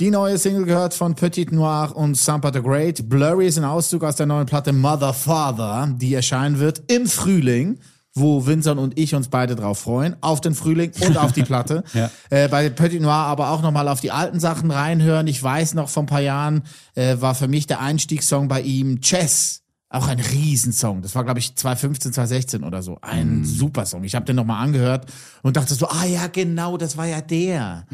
[0.00, 3.08] Die neue Single gehört von Petit Noir und Sampa the Great.
[3.08, 7.78] Blurry ist ein Auszug aus der neuen Platte Mother Father, die erscheinen wird im Frühling
[8.16, 11.84] wo Vincent und ich uns beide drauf freuen, auf den Frühling und auf die Platte.
[11.94, 12.10] Ja.
[12.30, 15.26] äh, bei Petit Noir aber auch nochmal auf die alten Sachen reinhören.
[15.28, 16.62] Ich weiß noch, vor ein paar Jahren
[16.94, 19.62] äh, war für mich der Einstiegssong bei ihm Chess.
[19.88, 21.00] Auch ein Riesensong.
[21.00, 22.98] Das war, glaube ich, 2015, 2016 oder so.
[23.02, 24.02] Ein super Song.
[24.04, 25.06] Ich habe den nochmal angehört
[25.42, 27.86] und dachte so, ah ja, genau, das war ja der.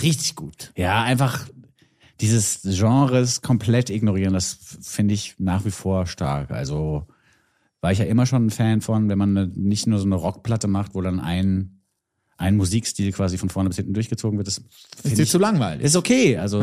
[0.00, 0.72] Richtig gut.
[0.76, 1.46] Ja, einfach
[2.20, 6.50] dieses Genres komplett ignorieren, das finde ich nach wie vor stark.
[6.50, 7.06] Also
[7.80, 10.14] war ich ja immer schon ein Fan von, wenn man eine, nicht nur so eine
[10.16, 11.80] Rockplatte macht, wo dann ein,
[12.36, 14.48] ein Musikstil quasi von vorne bis hinten durchgezogen wird.
[14.48, 14.62] Das
[15.02, 15.84] Ist dir ich zu langweilig?
[15.84, 16.38] ist okay.
[16.38, 16.62] Also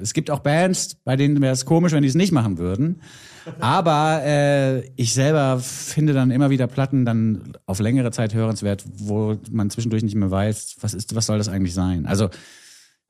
[0.00, 3.00] es gibt auch Bands, bei denen wäre es komisch, wenn die es nicht machen würden.
[3.60, 9.36] Aber äh, ich selber finde dann immer wieder Platten dann auf längere Zeit hörenswert, wo
[9.50, 12.06] man zwischendurch nicht mehr weiß, was ist, was soll das eigentlich sein?
[12.06, 12.30] Also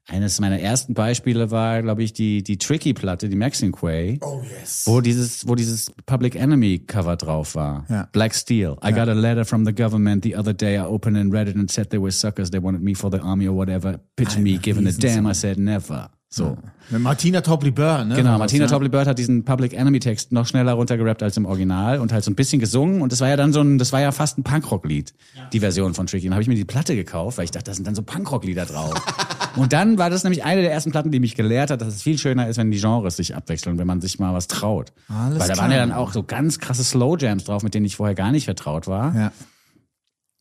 [0.06, 4.82] eines meiner ersten Beispiele war, glaube ich, die die Tricky-Platte, die Maxine Quay, oh yes.
[4.86, 7.86] wo dieses wo dieses Public Enemy Cover drauf war.
[7.88, 8.08] Ja.
[8.12, 8.76] Black Steel.
[8.84, 10.76] I got a letter from the government the other day.
[10.76, 12.50] I opened and read it and said they were suckers.
[12.50, 13.98] They wanted me for the army or whatever.
[14.16, 15.26] Pitch me, given a damn.
[15.26, 16.10] I said never.
[16.34, 16.58] So.
[16.90, 18.16] Mit Martina Topley Burr, ne?
[18.16, 18.70] Genau, Martina ne?
[18.70, 22.24] Topley Bird hat diesen Public Enemy Text noch schneller runtergerappt als im Original und halt
[22.24, 24.36] so ein bisschen gesungen und das war ja dann so ein, das war ja fast
[24.36, 25.14] ein Punkrock-Lied,
[25.52, 26.26] die Version von Tricky.
[26.26, 28.66] Und habe ich mir die Platte gekauft, weil ich dachte, da sind dann so Punkrock-Lieder
[28.66, 28.94] drauf.
[29.56, 32.02] und dann war das nämlich eine der ersten Platten, die mich gelehrt hat, dass es
[32.02, 34.92] viel schöner ist, wenn die Genres sich abwechseln, wenn man sich mal was traut.
[35.08, 35.64] Alles weil da klar.
[35.64, 38.32] waren ja dann auch so ganz krasse Slow Jams drauf, mit denen ich vorher gar
[38.32, 39.32] nicht vertraut war Ja.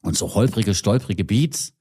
[0.02, 1.74] und so holprige, stolprige Beats.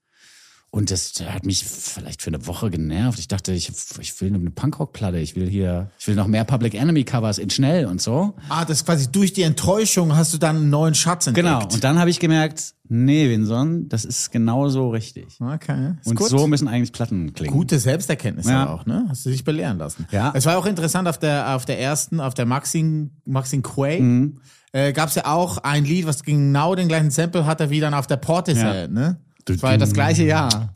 [0.75, 3.19] Und das hat mich vielleicht für eine Woche genervt.
[3.19, 6.73] Ich dachte, ich, ich will eine Punkrock-Platte, ich will hier, ich will noch mehr Public
[6.73, 8.33] Enemy-Covers in schnell und so.
[8.49, 11.45] Ah, das ist quasi durch die Enttäuschung hast du dann einen neuen Schatz entdeckt.
[11.47, 11.63] Genau.
[11.71, 15.37] Und dann habe ich gemerkt, nee, Vinson, das ist genauso richtig.
[15.39, 15.93] Okay.
[16.01, 16.29] Ist Und gut.
[16.29, 17.53] so müssen eigentlich Platten klingen.
[17.53, 18.67] Gute Selbsterkenntnis Ja.
[18.73, 19.05] auch, ne?
[19.09, 20.07] Hast du dich belehren lassen.
[20.09, 20.31] Ja.
[20.35, 24.39] Es war auch interessant auf der, auf der ersten, auf der Maxine, Maxine Quay, Mhm.
[24.71, 27.93] äh, gab es ja auch ein Lied, was genau den gleichen Sample hatte wie dann
[27.93, 29.17] auf der Portishead, ne?
[29.45, 30.73] Das war ja das gleiche Jahr.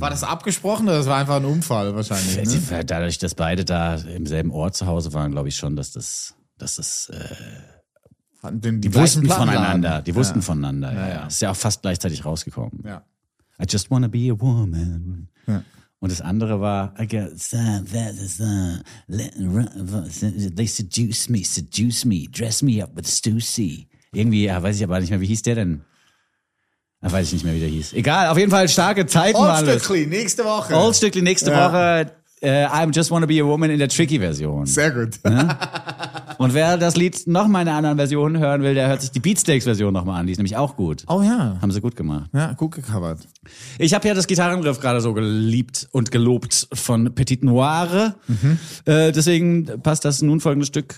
[0.00, 2.70] War das abgesprochen oder das war einfach ein Unfall wahrscheinlich?
[2.70, 2.84] Ne?
[2.84, 6.34] Dadurch, dass beide da im selben Ort zu Hause waren, glaube ich schon, dass das,
[6.58, 7.34] dass das äh,
[8.50, 10.02] den Die gleichen wussten voneinander.
[10.02, 10.42] Die wussten ja.
[10.42, 10.92] voneinander.
[10.92, 11.26] Ja, Ja.
[11.26, 12.82] Ist ja auch fast gleichzeitig rausgekommen.
[12.84, 13.04] Ja.
[13.60, 15.28] I just wanna be a woman.
[15.46, 15.62] Ja.
[15.98, 18.78] Und das andere war, I got some, that is, uh,
[20.56, 23.89] they seduce me, seduce me, dress me up with Stussy.
[24.12, 25.82] Irgendwie, ja, weiß ich aber nicht mehr, wie hieß der denn?
[27.00, 27.94] Da weiß ich nicht mehr, wie der hieß.
[27.94, 29.74] Egal, auf jeden Fall starke Zeiten waren das.
[29.76, 30.74] Oldstückli, nächste Woche.
[30.74, 31.68] Oldstückli nächste Ja.
[31.72, 32.12] Woche.
[32.42, 34.64] Äh, I'm just wanna be a woman in der Tricky-Version.
[34.66, 35.18] Sehr gut.
[36.38, 39.10] Und wer das Lied noch mal in einer anderen Version hören will, der hört sich
[39.10, 40.26] die Beatsteaks-Version noch mal an.
[40.26, 41.04] Die ist nämlich auch gut.
[41.06, 41.58] Oh ja.
[41.60, 42.30] Haben sie gut gemacht.
[42.32, 43.20] Ja, gut gecovert.
[43.78, 48.14] Ich habe ja das Gitarrenriff gerade so geliebt und gelobt von Petit Noire.
[48.86, 50.94] Äh, deswegen passt das nun folgende Stück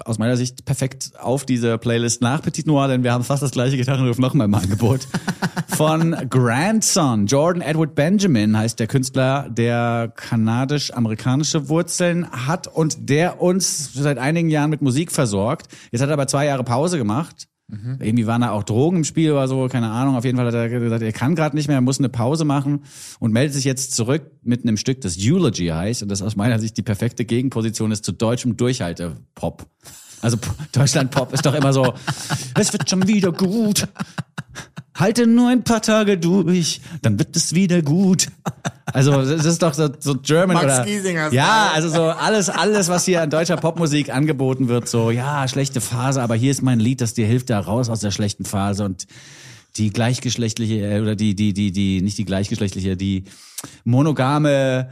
[0.00, 3.50] aus meiner Sicht perfekt auf diese Playlist nach Petit Noir, denn wir haben fast das
[3.50, 5.06] gleiche Gitarrenriff nochmal im Angebot.
[5.76, 7.26] Von Grandson.
[7.26, 14.48] Jordan Edward Benjamin heißt der Künstler, der kanadisch-amerikanische Wurzeln hat und der uns seit einigen
[14.48, 15.68] Jahren mit Musik versorgt.
[15.90, 17.48] Jetzt hat er aber zwei Jahre Pause gemacht.
[18.00, 20.14] Irgendwie waren da auch Drogen im Spiel oder so, keine Ahnung.
[20.16, 22.44] Auf jeden Fall hat er gesagt, er kann gerade nicht mehr, er muss eine Pause
[22.44, 22.82] machen
[23.18, 26.58] und meldet sich jetzt zurück mit einem Stück, das Eulogy heißt und das aus meiner
[26.58, 29.66] Sicht die perfekte Gegenposition ist zu deutschem Durchhalte-Pop.
[30.20, 30.36] Also
[30.72, 31.94] Deutschland-Pop ist doch immer so,
[32.58, 33.88] es wird schon wieder gut.
[34.94, 38.28] Halte nur ein paar Tage durch, dann wird es wieder gut.
[38.92, 42.88] Also das ist doch so, so German Max oder Giesinger ja, also so alles alles
[42.88, 46.78] was hier an deutscher Popmusik angeboten wird, so ja schlechte Phase, aber hier ist mein
[46.78, 49.06] Lied, das dir hilft da raus aus der schlechten Phase und
[49.76, 53.24] die gleichgeschlechtliche äh, oder die die die die nicht die gleichgeschlechtliche, die
[53.84, 54.90] monogame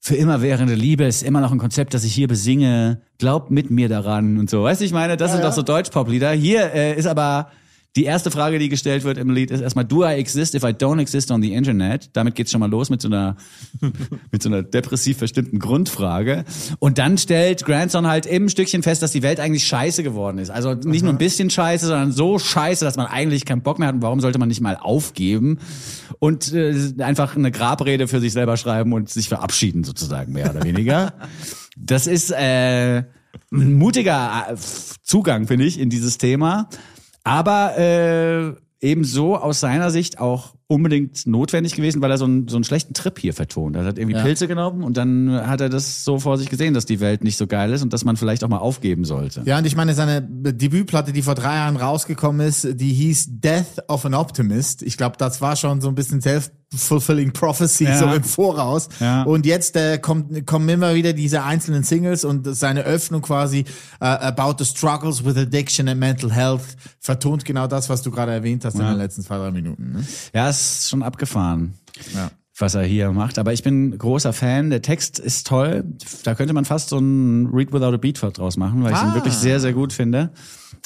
[0.00, 3.00] für immer währende Liebe ist immer noch ein Konzept, das ich hier besinge.
[3.18, 4.62] Glaub mit mir daran und so.
[4.62, 6.30] Weißt du, ich meine, das sind doch so Deutsch-Pop-Lieder.
[6.30, 7.50] Hier äh, ist aber
[7.96, 10.68] die erste Frage, die gestellt wird im Lied, ist erstmal, do I exist if I
[10.68, 12.10] don't exist on the Internet?
[12.12, 13.36] Damit geht's schon mal los mit so einer,
[14.30, 16.44] mit so einer depressiv verstimmten Grundfrage.
[16.78, 20.50] Und dann stellt Grandson halt im Stückchen fest, dass die Welt eigentlich scheiße geworden ist.
[20.50, 23.88] Also nicht nur ein bisschen scheiße, sondern so scheiße, dass man eigentlich keinen Bock mehr
[23.88, 23.94] hat.
[23.94, 25.58] Und warum sollte man nicht mal aufgeben
[26.18, 30.64] und äh, einfach eine Grabrede für sich selber schreiben und sich verabschieden sozusagen, mehr oder
[30.64, 31.14] weniger.
[31.76, 33.04] Das ist äh,
[33.52, 34.56] ein mutiger äh,
[35.02, 36.68] Zugang, finde ich, in dieses Thema.
[37.26, 42.56] Aber äh, ebenso aus seiner Sicht auch unbedingt notwendig gewesen, weil er so einen, so
[42.56, 43.76] einen schlechten Trip hier vertont.
[43.76, 44.22] Er hat irgendwie Ja.
[44.24, 47.36] Pilze genommen und dann hat er das so vor sich gesehen, dass die Welt nicht
[47.36, 49.42] so geil ist und dass man vielleicht auch mal aufgeben sollte.
[49.44, 53.84] Ja, und ich meine, seine Debütplatte, die vor drei Jahren rausgekommen ist, die hieß Death
[53.88, 54.82] of an Optimist.
[54.82, 57.98] Ich glaube, das war schon so ein bisschen self-fulfilling prophecy, Ja.
[57.98, 58.88] so im Voraus.
[58.98, 59.22] Ja.
[59.22, 63.60] Und jetzt äh, kommt, kommen immer wieder diese einzelnen Singles und seine Öffnung quasi
[64.00, 68.32] äh, about the struggles with addiction and mental health vertont genau das, was du gerade
[68.32, 68.90] erwähnt hast in Ja.
[68.90, 69.92] den letzten zwei, drei Minuten.
[69.92, 70.04] Ne?
[70.34, 71.74] Ja, ist schon abgefahren.
[72.14, 72.30] Ja.
[72.58, 73.38] Was er hier macht.
[73.38, 74.70] Aber ich bin großer Fan.
[74.70, 75.84] Der Text ist toll.
[76.24, 79.10] Da könnte man fast so ein Read Without a Beat draus machen, weil ich ihn
[79.10, 79.14] Ah.
[79.14, 80.30] wirklich sehr, sehr gut finde.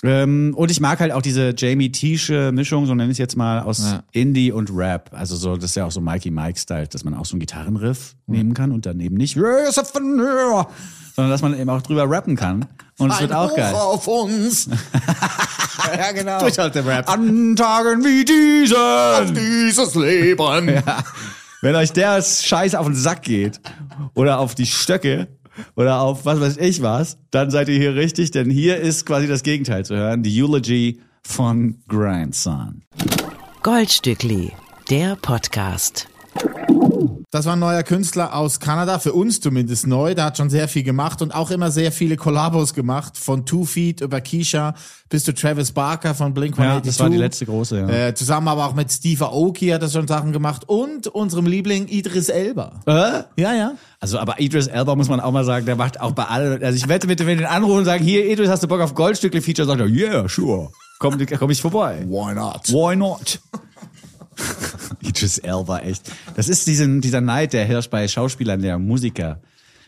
[0.02, 3.36] Ähm, und ich mag halt auch diese Jamie Tische Mischung, so nenne ich es jetzt
[3.36, 4.02] mal, aus Ja.
[4.12, 5.10] Indie und Rap.
[5.12, 8.14] Also so, das ist ja auch so Mikey Mike-Style, dass man auch so einen Gitarrenriff
[8.26, 10.66] nehmen kann und dann eben nicht, sondern
[11.16, 12.66] dass man eben auch drüber rappen kann.
[12.98, 13.74] Und es wird auch Hoch geil.
[13.74, 14.68] auf uns.
[15.98, 16.40] ja, genau.
[16.40, 17.08] Durchhalte-Rap.
[17.10, 19.34] An Tagen wie diesen.
[19.34, 20.82] Dieses Leben.
[21.62, 23.61] Wenn euch der Scheiß auf den Sack geht
[24.14, 25.28] oder auf die Stöcke
[25.76, 29.26] oder auf was weiß ich was, dann seid ihr hier richtig, denn hier ist quasi
[29.26, 30.22] das Gegenteil zu hören.
[30.22, 32.82] Die Eulogy von Grandson.
[33.62, 34.52] Goldstückli,
[34.88, 36.08] der Podcast.
[37.32, 40.16] Das war ein neuer Künstler aus Kanada, für uns zumindest neu.
[40.16, 43.16] Der hat schon sehr viel gemacht und auch immer sehr viele Kollabos gemacht.
[43.16, 44.74] Von Two Feet über Keisha
[45.08, 46.84] bis zu Travis Barker von Blink 182.
[46.84, 48.08] Ja, das war die letzte große, ja.
[48.08, 51.86] Äh, zusammen aber auch mit Steve Aoki hat er schon Sachen gemacht und unserem Liebling
[51.86, 52.80] Idris Elba.
[52.86, 53.40] Äh?
[53.40, 53.72] Ja, ja.
[54.00, 56.76] Also, aber Idris Elba muss man auch mal sagen, der macht auch bei allen, also
[56.76, 59.68] ich wette mit, wenn den anrufen und sagen, hier Idris, hast du Bock auf Goldstückle-Feature?
[59.68, 60.70] Sagt er, yeah, sure.
[60.98, 62.04] Komm, komm ich vorbei.
[62.08, 62.68] Why not?
[62.72, 63.38] Why not?
[65.03, 66.11] Idris Elba, echt.
[66.36, 69.40] Das ist diesen, dieser Neid, der herrscht bei Schauspielern, der Musiker.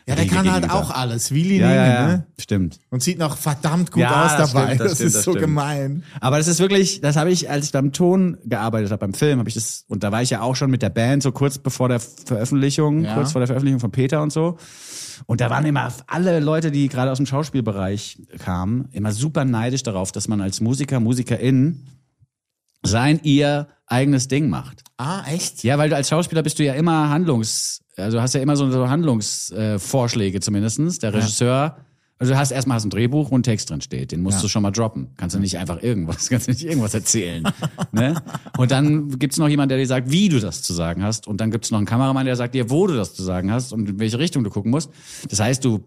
[0.05, 1.31] Ja, der kann halt auch alles.
[1.31, 2.25] Willi Ja, ja, ja, ne?
[2.37, 2.77] stimmt.
[2.89, 4.65] Und sieht noch verdammt gut Ja, aus das dabei.
[4.65, 5.45] stimmt, das das stimmt, ist das so stimmt.
[5.45, 6.03] gemein.
[6.19, 9.39] Aber das ist wirklich, das habe ich, als ich beim Ton gearbeitet habe, beim Film,
[9.39, 11.57] habe ich das, und da war ich ja auch schon mit der Band, so kurz
[11.57, 14.57] bevor der Veröffentlichung, kurz vor der Veröffentlichung von Peter und so.
[15.25, 19.83] Und da waren immer alle Leute, die gerade aus dem Schauspielbereich kamen, immer super neidisch
[19.83, 21.79] darauf, dass man als Musiker, Musikerin
[22.83, 24.83] sein ihr eigenes Ding macht.
[24.97, 25.63] Ah, echt?
[25.63, 28.69] Ja, weil du als Schauspieler bist du ja immer Handlungs, also hast ja immer so,
[28.71, 30.99] so Handlungsvorschläge äh, zumindestens.
[30.99, 31.77] Der Regisseur,
[32.19, 34.41] also du hast erstmal hast ein Drehbuch, wo ein Text drin steht, den musst Ja.
[34.43, 35.09] du schon mal droppen.
[35.17, 37.43] Kannst du nicht einfach irgendwas, kannst du nicht irgendwas erzählen.
[37.91, 38.21] ne?
[38.57, 41.27] Und dann gibt's noch jemand, der dir sagt, wie du das zu sagen hast.
[41.27, 43.73] Und dann gibt's noch einen Kameramann, der sagt dir, wo du das zu sagen hast
[43.73, 44.89] und in welche Richtung du gucken musst.
[45.29, 45.83] Das heißt, du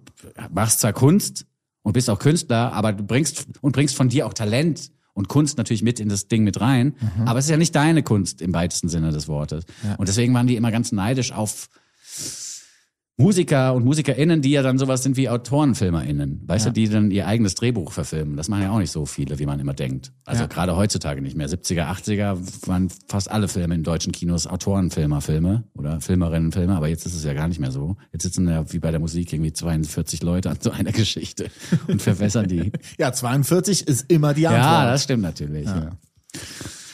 [0.53, 1.47] machst zwar Kunst
[1.83, 5.57] und bist auch Künstler, aber du bringst und bringst von dir auch Talent und Kunst
[5.59, 6.95] natürlich mit in das Ding mit rein.
[7.25, 9.65] Aber es ist ja nicht deine Kunst im weitesten Sinne des Wortes.
[9.97, 11.69] Und deswegen waren die immer ganz neidisch auf
[13.19, 16.43] Musiker und MusikerInnen, die ja dann sowas sind wie AutorenfilmerInnen.
[16.47, 18.37] Weißt du, die dann ihr eigenes Drehbuch verfilmen.
[18.37, 20.13] Das machen ja auch nicht so viele, wie man immer denkt.
[20.27, 20.49] Also Ja.
[20.49, 21.49] gerade heutzutage nicht mehr.
[21.49, 22.37] 70er, 80er
[22.67, 27.33] waren fast alle Filme in deutschen Kinos Autorenfilmer-Filme oder Filmerinnen-Filme, aber jetzt ist es ja
[27.33, 27.97] gar nicht mehr so.
[28.13, 31.47] Jetzt sitzen ja wie bei der Musik irgendwie 42 Leute an so einer Geschichte
[31.89, 32.71] und verwässern die.
[32.99, 34.63] Ja, 42 ist immer die Antwort.
[34.67, 35.65] ja, das stimmt natürlich.
[35.65, 35.93] Ja.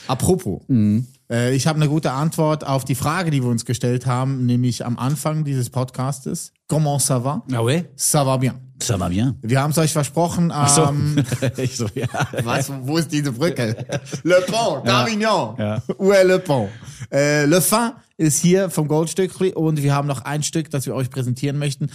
[0.07, 1.05] Apropos, Mhm.
[1.33, 4.85] Äh, ich habe eine gute Antwort auf die Frage, die wir uns gestellt haben, nämlich
[4.85, 6.53] am Anfang dieses Podcastes.
[6.67, 7.43] Comment ça va?
[7.51, 7.85] Ah ouais?
[7.95, 8.53] Ça va bien.
[8.79, 9.35] Ça va bien.
[9.41, 10.51] Wir haben es euch versprochen.
[10.67, 10.83] So.
[10.83, 11.23] Ähm,
[11.57, 12.07] ich so, ja.
[12.43, 12.71] was?
[12.83, 13.75] Wo ist diese Brücke?
[14.23, 15.55] Le Pont, d'Avignon.
[15.57, 15.81] Ja.
[15.97, 16.69] Où est le Pont?
[17.11, 20.95] Äh, le Fin ist hier vom Goldstückli und wir haben noch ein Stück, das wir
[20.95, 21.89] euch präsentieren möchten.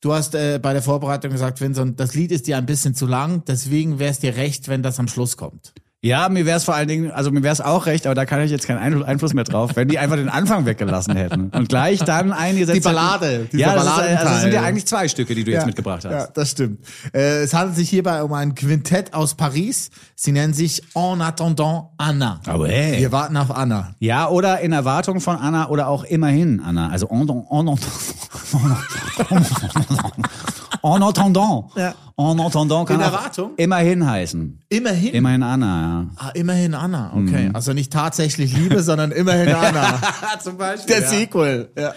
[0.00, 3.06] Du hast äh, bei der Vorbereitung gesagt, Vincent, das Lied ist dir ein bisschen zu
[3.06, 5.72] lang, deswegen wäre es dir recht, wenn das am Schluss kommt.
[6.04, 8.24] Ja, mir wäre es vor allen Dingen, also mir wäre es auch recht, aber da
[8.26, 11.68] kann ich jetzt keinen Einfluss- mehr drauf, wenn die einfach den Anfang weggelassen hätten und
[11.68, 14.16] gleich dann eingesetzt Die Ballade, Ja, das, ist, Balladenteil.
[14.16, 16.32] also das sind ja eigentlich zwei Stücke, die du jetzt mitgebracht Ja, hast.
[16.36, 16.80] das stimmt.
[17.14, 19.90] Äh, es handelt sich hierbei um ein Quintett aus Paris.
[20.16, 22.40] Sie nennen sich En attendant Anna.
[22.48, 22.98] Aber hey.
[22.98, 23.94] Wir warten auf Anna.
[24.00, 26.88] Ja, oder in Erwartung von Anna oder auch immerhin Anna.
[26.88, 27.78] Also en, en, en, en
[30.82, 31.66] attendant.
[31.76, 31.94] Ja.
[32.16, 33.52] En attendant kann In Erwartung?
[33.56, 34.60] immerhin heißen.
[34.68, 35.14] Immerhin.
[35.14, 37.12] Immerhin Anna, Ah, immerhin Anna.
[37.14, 37.48] Okay.
[37.48, 37.56] Mhm.
[37.56, 39.82] Also nicht tatsächlich Liebe, sondern immerhin Anna.
[39.82, 40.38] ja.
[40.42, 40.94] Zum Beispiel.
[40.94, 41.70] Der Sequel.
[41.78, 41.92] Ja.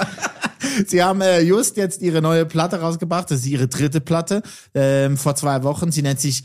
[0.87, 3.29] Sie haben äh, just jetzt ihre neue Platte rausgebracht.
[3.29, 4.41] Das ist ihre dritte Platte
[4.73, 5.91] ähm, vor zwei Wochen.
[5.91, 6.43] Sie nennt sich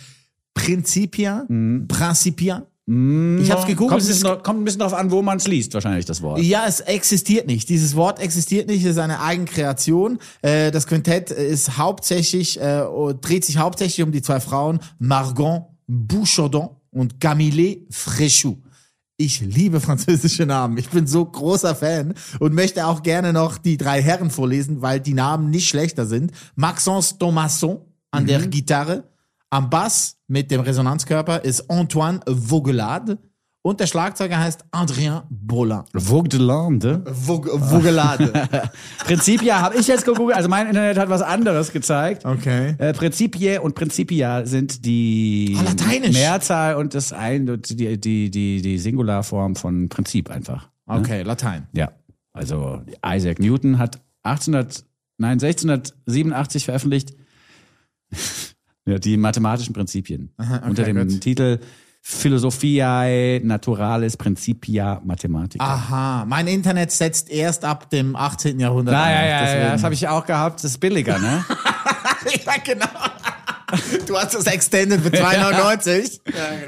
[0.54, 1.46] Principia.
[1.88, 2.66] Principia.
[2.92, 3.92] Ich hab's Kommt gegoogelt.
[3.92, 6.06] ein, Es ist bisschen, drauf- kommt ein bisschen drauf an, wo man es liest, wahrscheinlich
[6.06, 6.40] das Wort.
[6.40, 7.68] Ja, es existiert nicht.
[7.68, 10.18] Dieses Wort existiert nicht, es ist eine Eigenkreation.
[10.42, 12.82] Äh, das Quintett ist hauptsächlich, äh,
[13.20, 18.56] dreht sich hauptsächlich um die zwei Frauen, Margot Bouchaudon und Camille Fréchou.
[19.16, 20.78] Ich liebe französische Namen.
[20.78, 24.98] Ich bin so großer Fan und möchte auch gerne noch die drei Herren vorlesen, weil
[24.98, 26.32] die Namen nicht schlechter sind.
[26.56, 27.80] Maxence Thomasson
[28.10, 29.04] an der Gitarre.
[29.50, 33.18] Am Bass mit dem Resonanzkörper ist Antoine Vogelade.
[33.62, 35.82] Und der Schlagzeuger heißt Adrien Bollin.
[35.94, 37.02] Vogue de Lande.
[37.12, 38.32] Vogelade.
[39.04, 42.24] Principia habe ich jetzt gegoogelt, also mein Internet hat was anderes gezeigt.
[42.24, 42.74] Okay.
[42.78, 46.12] Äh, Principie und Principia sind die Ah, lateinisch.
[46.16, 50.70] Mehrzahl und das ein und die die die die Singularform von Prinzip einfach.
[50.86, 51.66] Okay, Latein.
[51.72, 51.92] Ja.
[52.32, 54.84] Also Isaac Newton hat 1800
[55.18, 57.12] nein 1687 veröffentlicht
[58.86, 61.20] ja, die mathematischen Prinzipien okay, unter dem gut.
[61.20, 61.58] Titel
[62.02, 65.62] Philosophiae Naturalis Principia Mathematica.
[65.62, 68.58] Aha, mein Internet setzt erst ab dem 18.
[68.58, 69.12] Jahrhundert Ja, ein.
[69.12, 70.64] ja, ja, ja, das habe ich auch gehabt.
[70.64, 71.44] Das ist billiger, ne?
[72.46, 72.86] ja, genau.
[74.06, 76.20] Du hast das extended für 2,99.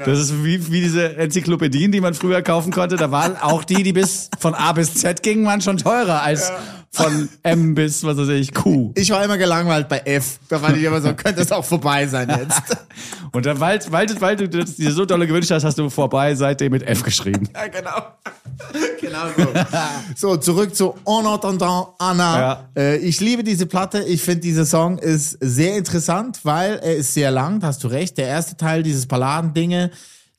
[0.05, 2.95] Das ist wie, wie diese Enzyklopädien, die man früher kaufen konnte.
[2.95, 6.51] Da waren auch die, die bis von A bis Z gingen, waren schon teurer als
[6.95, 8.91] von M bis, was weiß ich, Q.
[8.95, 10.37] Ich war immer gelangweilt bei F.
[10.47, 12.61] Da fand ich immer so, könnte es auch vorbei sein jetzt.
[13.31, 15.89] Und dann, weil, weil, du- weil du das dir so dolle gewünscht hast, hast du
[15.89, 17.49] vorbei seitdem mit F geschrieben.
[17.55, 18.13] Ja, genau.
[19.01, 20.29] genau so.
[20.33, 22.39] So, zurück zu En entendant Anna.
[22.39, 22.69] Ja.
[22.77, 24.03] Äh, ich liebe diese Platte.
[24.03, 27.87] Ich finde, dieser Song ist sehr interessant, weil er ist sehr lang, da hast du
[27.87, 28.19] recht.
[28.19, 29.89] Der erste Teil dieses Balladendinge,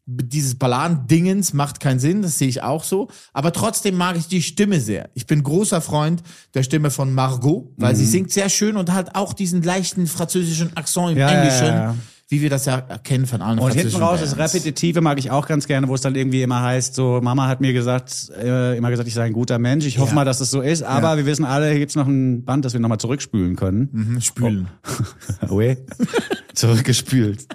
[0.07, 3.09] dieses Balladendingens macht keinen Sinn, das sehe ich auch so.
[3.33, 5.09] Aber trotzdem mag ich die Stimme sehr.
[5.15, 7.99] Ich bin großer Freund der Stimme von Margot, weil Mhm.
[7.99, 11.67] sie singt sehr schön und hat auch diesen leichten französischen Akzent im Ja, Englischen.
[11.67, 11.95] ja, ja.
[12.29, 14.55] Wie wir das ja erkennen von allen Und hinten raus, das Bands.
[14.55, 17.61] Repetitive mag ich auch ganz gerne, wo es dann irgendwie immer heißt, so, Mama hat
[17.61, 19.85] mir gesagt, äh, immer gesagt, ich sei ein guter Mensch.
[19.85, 20.15] Ich hoffe Ja.
[20.17, 20.83] mal, dass es so ist.
[20.83, 21.17] Aber Ja.
[21.19, 23.89] wir wissen alle, hier gibt's noch ein Band, das wir nochmal zurückspülen können.
[23.93, 24.69] Mhm, Spülen.
[25.51, 25.77] Ui.
[26.55, 27.47] Zurückgespült.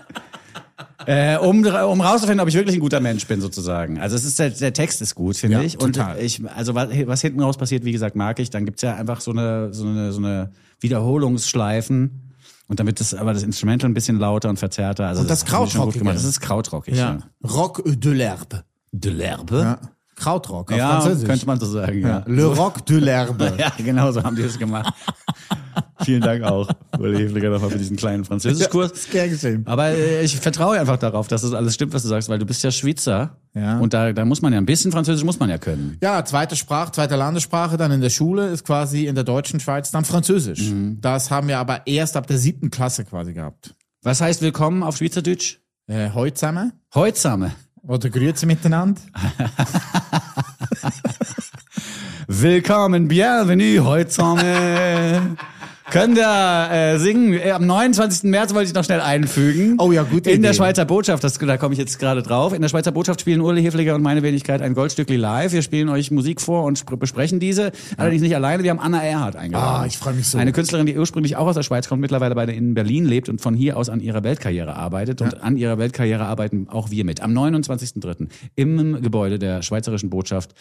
[1.11, 3.99] Äh, um, um rauszufinden, ob ich wirklich ein guter Mensch bin, sozusagen.
[3.99, 5.79] Also es ist der, der Text ist gut, finde Ja, ich.
[5.81, 6.19] Und total.
[6.19, 8.51] ich, also was, was hinten raus passiert, wie gesagt, mag ich.
[8.51, 10.51] Dann gibt's ja einfach so eine, so eine, so eine
[10.81, 12.31] Wiederholungsschleifen.
[12.67, 15.07] Und dann wird das, aber das Instrumental ein bisschen lauter und verzerrter.
[15.07, 15.99] Also Und das Krautrockige.
[15.99, 16.15] gemacht.
[16.15, 16.95] Das ist krautrockig.
[16.95, 17.17] Ja.
[17.43, 18.61] Rock de l'herbe.
[18.91, 19.61] De l'herbe?
[19.63, 19.79] Ja.
[20.15, 21.27] Krautrock auf Ja, Französisch.
[21.27, 22.23] könnte man so sagen, ja.
[22.27, 23.53] Le Rock de l'herbe.
[23.57, 24.93] Ja, genau so haben die das gemacht.
[26.03, 28.91] Vielen Dank auch, Uli Hefliger, nochmal für diesen kleinen Französischkurs.
[28.91, 29.63] ist gern geschehen.
[29.65, 32.45] Aber äh, ich vertraue einfach darauf, dass das alles stimmt, was du sagst, weil du
[32.45, 33.37] bist ja Schweizer.
[33.53, 33.79] Ja.
[33.79, 35.97] Und da, da muss man ja ein bisschen Französisch muss man ja können.
[36.01, 39.91] Ja, zweite Sprache, zweite Landessprache dann in der Schule ist quasi in der deutschen Schweiz
[39.91, 40.69] dann Französisch.
[40.69, 40.99] Mhm.
[41.01, 43.75] Das haben wir aber erst ab der siebten Klasse quasi gehabt.
[44.01, 45.57] Was heißt willkommen auf Schweizerdeutsch?
[45.87, 49.01] Äh, heute zusammen oder grüezi miteinander.
[52.27, 55.35] Willkommen, bienvenue, heutsame.
[55.91, 57.33] Könnt ihr äh, singen?
[57.33, 58.23] Äh, Am 29.
[58.29, 59.75] März wollte ich noch schnell einfügen.
[59.79, 60.57] Oh ja, gute In der Idee.
[60.57, 62.53] Schweizer Botschaft, das, da komme ich jetzt gerade drauf.
[62.53, 65.51] In der Schweizer Botschaft spielen Uli Hefliger und meine Wenigkeit ein Goldstückli live.
[65.51, 67.71] Wir spielen euch Musik vor und sp- besprechen diese.
[67.97, 68.63] Allerdings nicht alleine.
[68.63, 69.81] Wir haben Anna Erhardt eingeladen.
[69.83, 70.37] Ah, ich freu mich so.
[70.37, 73.41] Eine Künstlerin, die ursprünglich auch aus der Schweiz kommt, mittlerweile bei in Berlin lebt und
[73.41, 75.21] von hier aus an ihrer Weltkarriere arbeitet.
[75.21, 77.21] Und an ihrer Weltkarriere arbeiten auch wir mit.
[77.21, 78.27] Am 29.03.
[78.55, 80.51] im Gebäude der Schweizerischen Botschaft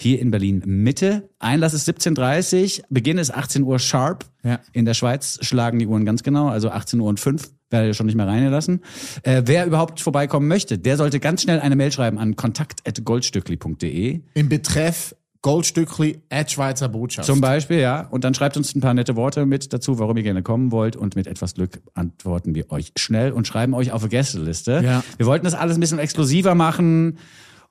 [0.00, 1.28] hier in Berlin Mitte.
[1.38, 4.24] Einlass ist 17.30 Beginn ist 18 Uhr sharp.
[4.48, 4.60] Ja.
[4.72, 8.06] In der Schweiz schlagen die Uhren ganz genau, also 18 Uhr und 5 werde schon
[8.06, 8.82] nicht mehr reingelassen.
[9.22, 14.20] Äh, wer überhaupt vorbeikommen möchte, der sollte ganz schnell eine Mail schreiben an kontakt.goldstückli.de.
[14.34, 17.26] Im Betreff Goldstückli at Schweizer Botschaft.
[17.26, 18.08] Zum Beispiel, ja.
[18.10, 20.96] Und dann schreibt uns ein paar nette Worte mit dazu, warum ihr gerne kommen wollt.
[20.96, 24.80] Und mit etwas Glück antworten wir euch schnell und schreiben euch auf eine Gästeliste.
[24.84, 25.04] Ja.
[25.16, 27.18] Wir wollten das alles ein bisschen exklusiver machen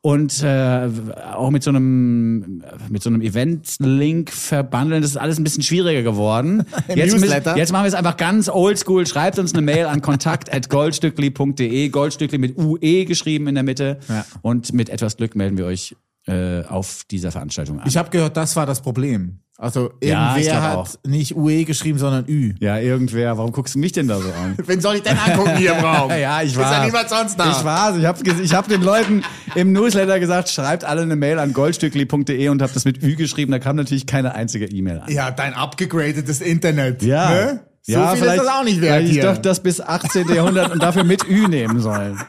[0.01, 0.89] und äh,
[1.33, 5.01] auch mit so einem mit so einem Event-Link verbandeln.
[5.01, 6.65] Das ist alles ein bisschen schwieriger geworden.
[6.87, 7.57] Jetzt, Newsletter.
[7.57, 9.05] jetzt machen wir es einfach ganz oldschool.
[9.05, 11.89] Schreibt uns eine Mail an kontakt@goldstückli.de.
[11.89, 13.99] Goldstückli mit UE geschrieben in der Mitte.
[14.07, 14.25] Ja.
[14.41, 15.95] Und mit etwas Glück melden wir euch
[16.28, 17.88] äh, auf dieser Veranstaltung an.
[17.88, 19.39] Ich habe gehört, das war das Problem.
[19.59, 22.53] Also Ja, ich irgendwer glaub hat nicht UE geschrieben, sondern Ü.
[22.59, 23.39] Ja, irgendwer.
[23.39, 24.55] Warum guckst du mich denn da so an?
[24.67, 26.11] Wen soll ich denn angucken hier im Raum?
[26.17, 26.71] Ja, ich Ist war.
[26.71, 27.49] ja niemand sonst da.
[27.49, 27.97] Ich war's.
[27.97, 29.23] Ich habe ich hab den Leuten
[29.55, 33.51] im Newsletter gesagt, schreibt alle eine Mail an goldstückli.de und habe das mit Ü geschrieben.
[33.51, 35.11] Da kam natürlich keine einzige E-Mail an.
[35.11, 37.01] Ja, dein abgegradetes Internet.
[37.01, 37.30] Ja.
[37.32, 37.59] Ne?
[37.82, 39.23] So ja, viel vielleicht, ist das auch nicht wert vielleicht hier.
[39.23, 40.28] ich doch das bis 18.
[40.36, 42.19] Jahrhundert und dafür mit Ü nehmen sollen.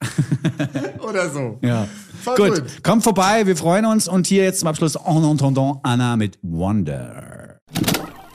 [1.00, 1.58] Oder so.
[1.62, 1.86] Ja.
[2.24, 2.62] Voll gut.
[2.62, 2.82] gut.
[2.82, 7.58] kommt vorbei, wir freuen uns und hier jetzt zum Abschluss En entendant Anna mit Wonder.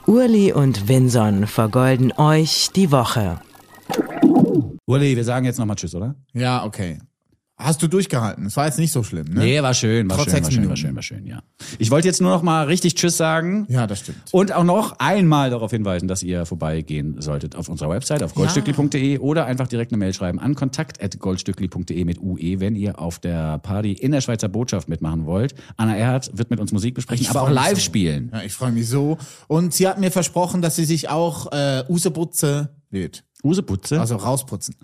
[0.06, 3.40] Urli und Vinson vergolden euch die Woche.
[4.86, 6.16] Uli, wir sagen jetzt nochmal Tschüss, oder?
[6.32, 6.98] Ja, okay.
[7.62, 8.46] Hast du durchgehalten?
[8.46, 9.40] Es war jetzt nicht so schlimm, ne?
[9.40, 11.42] Nee, war schön, war Trotz schön, war schön, war schön, war schön, ja.
[11.78, 13.66] Ich wollte jetzt nur noch mal richtig Tschüss sagen.
[13.68, 14.18] Ja, das stimmt.
[14.32, 19.18] Und auch noch einmal darauf hinweisen, dass ihr vorbeigehen solltet auf unserer Website auf goldstückli.de
[19.18, 23.92] oder einfach direkt eine Mail schreiben an kontakt.goldstückli.de mit UE, wenn ihr auf der Party
[23.92, 25.54] in der Schweizer Botschaft mitmachen wollt.
[25.76, 27.80] Anna Erhardt wird mit uns Musik besprechen, aber auch live so.
[27.80, 28.30] spielen.
[28.32, 29.18] Ja, ich freue mich so.
[29.48, 33.24] Und sie hat mir versprochen, dass sie sich auch äh, Usebutze wird.
[33.42, 34.00] Useputze?
[34.00, 34.74] Also rausputzen.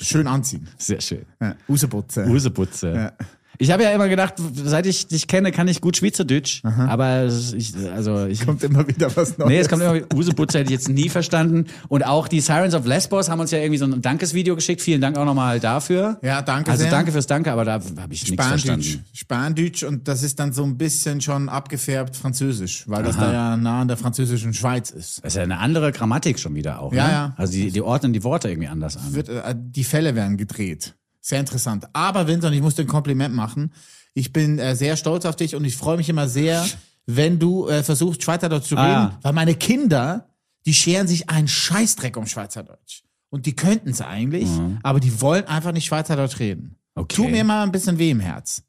[0.00, 0.68] Schön anziehen.
[0.78, 1.24] Sehr schön.
[1.40, 1.54] Ja.
[1.68, 2.24] Useputze.
[2.26, 2.92] Useputze.
[2.92, 3.12] Ja.
[3.58, 6.62] Ich habe ja immer gedacht, seit ich dich kenne, kann ich gut Schweizerdeutsch.
[6.64, 9.48] Aber ich, also ich, Kommt immer wieder was Neues.
[9.48, 11.66] Nee, es kommt immer Useputze hätte ich jetzt nie verstanden.
[11.88, 14.80] Und auch die Sirens of Lesbos haben uns ja irgendwie so ein Dankesvideo geschickt.
[14.80, 16.18] Vielen Dank auch nochmal dafür.
[16.22, 16.90] Ja, danke Also sehr.
[16.90, 19.04] danke fürs Danke, aber da habe ich nichts verstanden.
[19.12, 23.56] Spandeutsch und das ist dann so ein bisschen schon abgefärbt Französisch, weil das da ja
[23.56, 25.18] nah an der französischen Schweiz ist.
[25.24, 26.92] Das ist ja eine andere Grammatik schon wieder auch.
[26.92, 27.12] Ja, ne?
[27.12, 27.34] ja.
[27.36, 29.14] Also die, die ordnen die Worte irgendwie anders an.
[29.14, 30.94] Wird, äh, die Fälle werden gedreht.
[31.22, 31.86] Sehr interessant.
[31.94, 33.72] Aber Vincent, ich muss dir ein Kompliment machen.
[34.12, 36.66] Ich bin äh, sehr stolz auf dich und ich freue mich immer sehr,
[37.06, 39.18] wenn du äh, versuchst, Schweizerdeutsch zu Ah, reden, ja.
[39.22, 40.28] weil meine Kinder,
[40.66, 43.04] die scheren sich einen Scheißdreck um Schweizerdeutsch.
[43.30, 44.48] Und die könnten es eigentlich,
[44.82, 46.76] aber die wollen einfach nicht Schweizerdeutsch reden.
[46.94, 47.02] Mhm.
[47.02, 47.16] Okay.
[47.16, 48.62] Tu mir mal ein bisschen weh im Herz.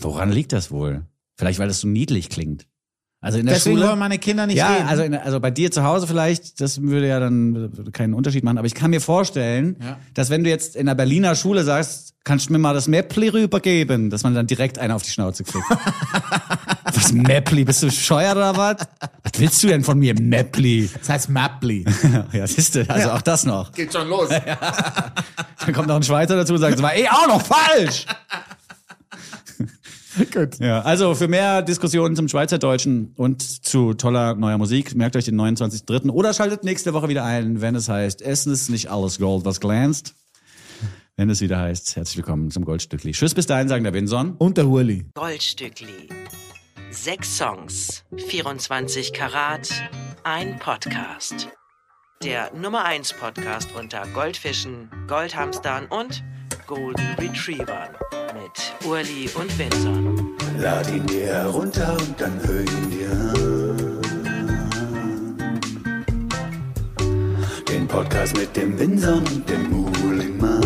[0.00, 1.06] Woran liegt das wohl?
[1.36, 2.66] Vielleicht, weil das so niedlich klingt.
[3.22, 3.88] Also in der Deswegen Schule.
[3.90, 4.88] wollen meine Kinder nicht ja, reden.
[4.88, 8.56] also, in, also bei dir zu Hause vielleicht, das würde ja dann keinen Unterschied machen.
[8.56, 9.98] Aber ich kann mir vorstellen, Ja.
[10.14, 13.28] dass wenn du jetzt in der Berliner Schule sagst, kannst du mir mal das Mäppli
[13.28, 15.64] rübergeben, dass man dann direkt einen auf die Schnauze kriegt.
[16.94, 17.64] was Mäppli?
[17.64, 18.76] Bist du bescheuert oder was?
[19.22, 20.88] Was willst du denn von mir, Mäppli?
[20.98, 21.84] das heißt Mapli.
[22.32, 23.70] ja, siehst du, also auch das noch.
[23.72, 24.28] Geht schon los.
[25.66, 28.06] Dann kommt noch ein Schweizer dazu und sagt, es war eh auch noch falsch.
[30.32, 30.58] Gut.
[30.58, 35.40] Ja, also für mehr Diskussionen zum Schweizerdeutschen und zu toller neuer Musik, merkt euch den
[35.40, 36.10] 29.3.
[36.10, 39.60] oder schaltet nächste Woche wieder ein, wenn es heißt, Essen ist nicht alles Gold, was
[39.60, 40.14] glänzt.
[41.16, 43.12] Wenn es wieder heißt, herzlich willkommen zum Goldstückli.
[43.12, 44.34] Tschüss, bis dahin, sagen der Winson.
[44.38, 45.04] Und der Hurli.
[45.14, 46.08] Goldstückli.
[46.90, 49.70] Sechs Songs, 24 Karat,
[50.24, 51.48] ein Podcast.
[52.22, 56.22] Der Nummer 1 Podcast unter Goldfischen, Goldhamstern und
[56.70, 57.90] Golden Retrievern
[58.32, 60.36] mit Urli und Vinson.
[60.56, 64.00] Lad ihn dir herunter und dann hör ihn dir an.
[67.68, 70.60] Den Podcast mit dem Winson und dem Muhlingmann.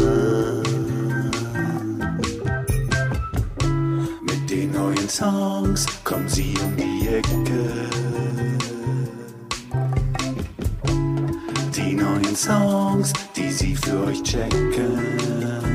[4.20, 7.88] Mit den neuen Songs kommen sie um die Ecke.
[11.74, 15.73] Die neuen Songs, die sie für euch checken.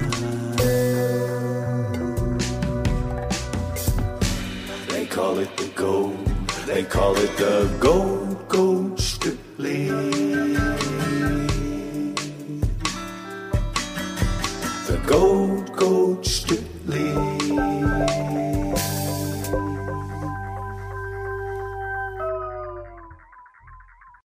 [5.29, 6.25] call it the gold.
[6.65, 9.89] They call it the gold, gold strictly.
[14.87, 16.68] The gold, gold strictly.